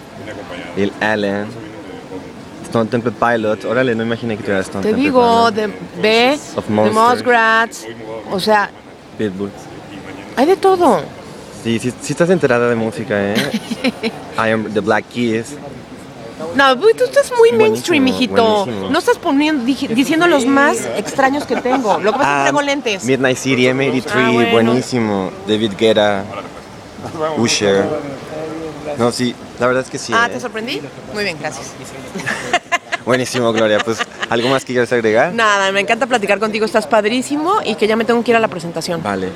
Lil 0.75 0.91
Allen, 0.99 1.47
Stone 2.65 2.89
Temple 2.89 3.11
Pilots. 3.11 3.65
Órale, 3.65 3.95
no 3.95 4.03
imaginé 4.03 4.35
que 4.35 4.43
tuviera 4.43 4.61
Stone 4.61 4.83
Te 4.83 4.89
Temple 4.89 5.03
digo, 5.03 5.51
de 5.51 5.67
B, 5.67 5.71
de 6.01 6.39
Monsters. 6.69 6.93
Musgrats, 6.95 7.87
o 8.31 8.39
sea, 8.39 8.69
Pitbull. 9.17 9.51
hay 10.35 10.45
de 10.45 10.55
todo. 10.57 11.01
Sí, 11.63 11.77
sí, 11.79 11.93
sí 12.01 12.13
estás 12.13 12.29
enterada 12.29 12.69
de 12.69 12.75
música, 12.75 13.15
¿eh? 13.19 13.35
I 14.37 14.51
am 14.51 14.71
The 14.73 14.79
Black 14.79 15.05
Keys. 15.13 15.55
No, 16.55 16.73
uy, 16.73 16.93
tú 16.93 17.03
estás 17.05 17.31
muy 17.31 17.49
Buenísimo, 17.49 17.59
mainstream, 17.71 18.07
hijito. 18.07 18.65
buenísimo. 18.65 18.89
No 18.89 18.99
estás 18.99 19.17
poniendo, 19.17 19.63
diciendo 19.65 20.27
los 20.27 20.45
más 20.45 20.77
extraños 20.97 21.45
que 21.45 21.55
tengo. 21.57 21.99
Lo 21.99 22.11
que 22.13 22.17
pasa 22.19 22.31
es 22.31 22.37
que 22.37 22.41
traigo 22.43 22.61
lentes. 22.61 23.03
Ah, 23.03 23.05
Midnight 23.07 23.37
City, 23.37 23.63
M83, 23.67 24.11
Ah, 24.15 24.29
bueno. 24.31 24.51
buenísimo. 24.51 25.31
David 25.47 25.73
Guetta, 25.77 26.23
Usher. 27.37 27.85
No, 28.97 29.11
sí, 29.11 29.35
la 29.59 29.67
verdad 29.67 29.83
es 29.83 29.89
que 29.89 29.97
sí. 29.97 30.13
Ah, 30.15 30.27
¿eh? 30.27 30.33
¿te 30.33 30.39
sorprendí? 30.39 30.81
Muy 31.13 31.23
bien, 31.23 31.37
gracias. 31.39 31.71
Buenísimo, 33.05 33.51
Gloria. 33.53 33.79
Pues, 33.79 33.99
¿algo 34.29 34.49
más 34.49 34.63
que 34.65 34.73
quieras 34.73 34.91
agregar? 34.91 35.33
Nada, 35.33 35.71
me 35.71 35.79
encanta 35.79 36.05
platicar 36.05 36.39
contigo, 36.39 36.65
estás 36.65 36.85
padrísimo 36.85 37.55
y 37.63 37.75
que 37.75 37.87
ya 37.87 37.95
me 37.95 38.05
tengo 38.05 38.23
que 38.23 38.31
ir 38.31 38.37
a 38.37 38.39
la 38.39 38.47
presentación. 38.47 39.01
Vale. 39.01 39.29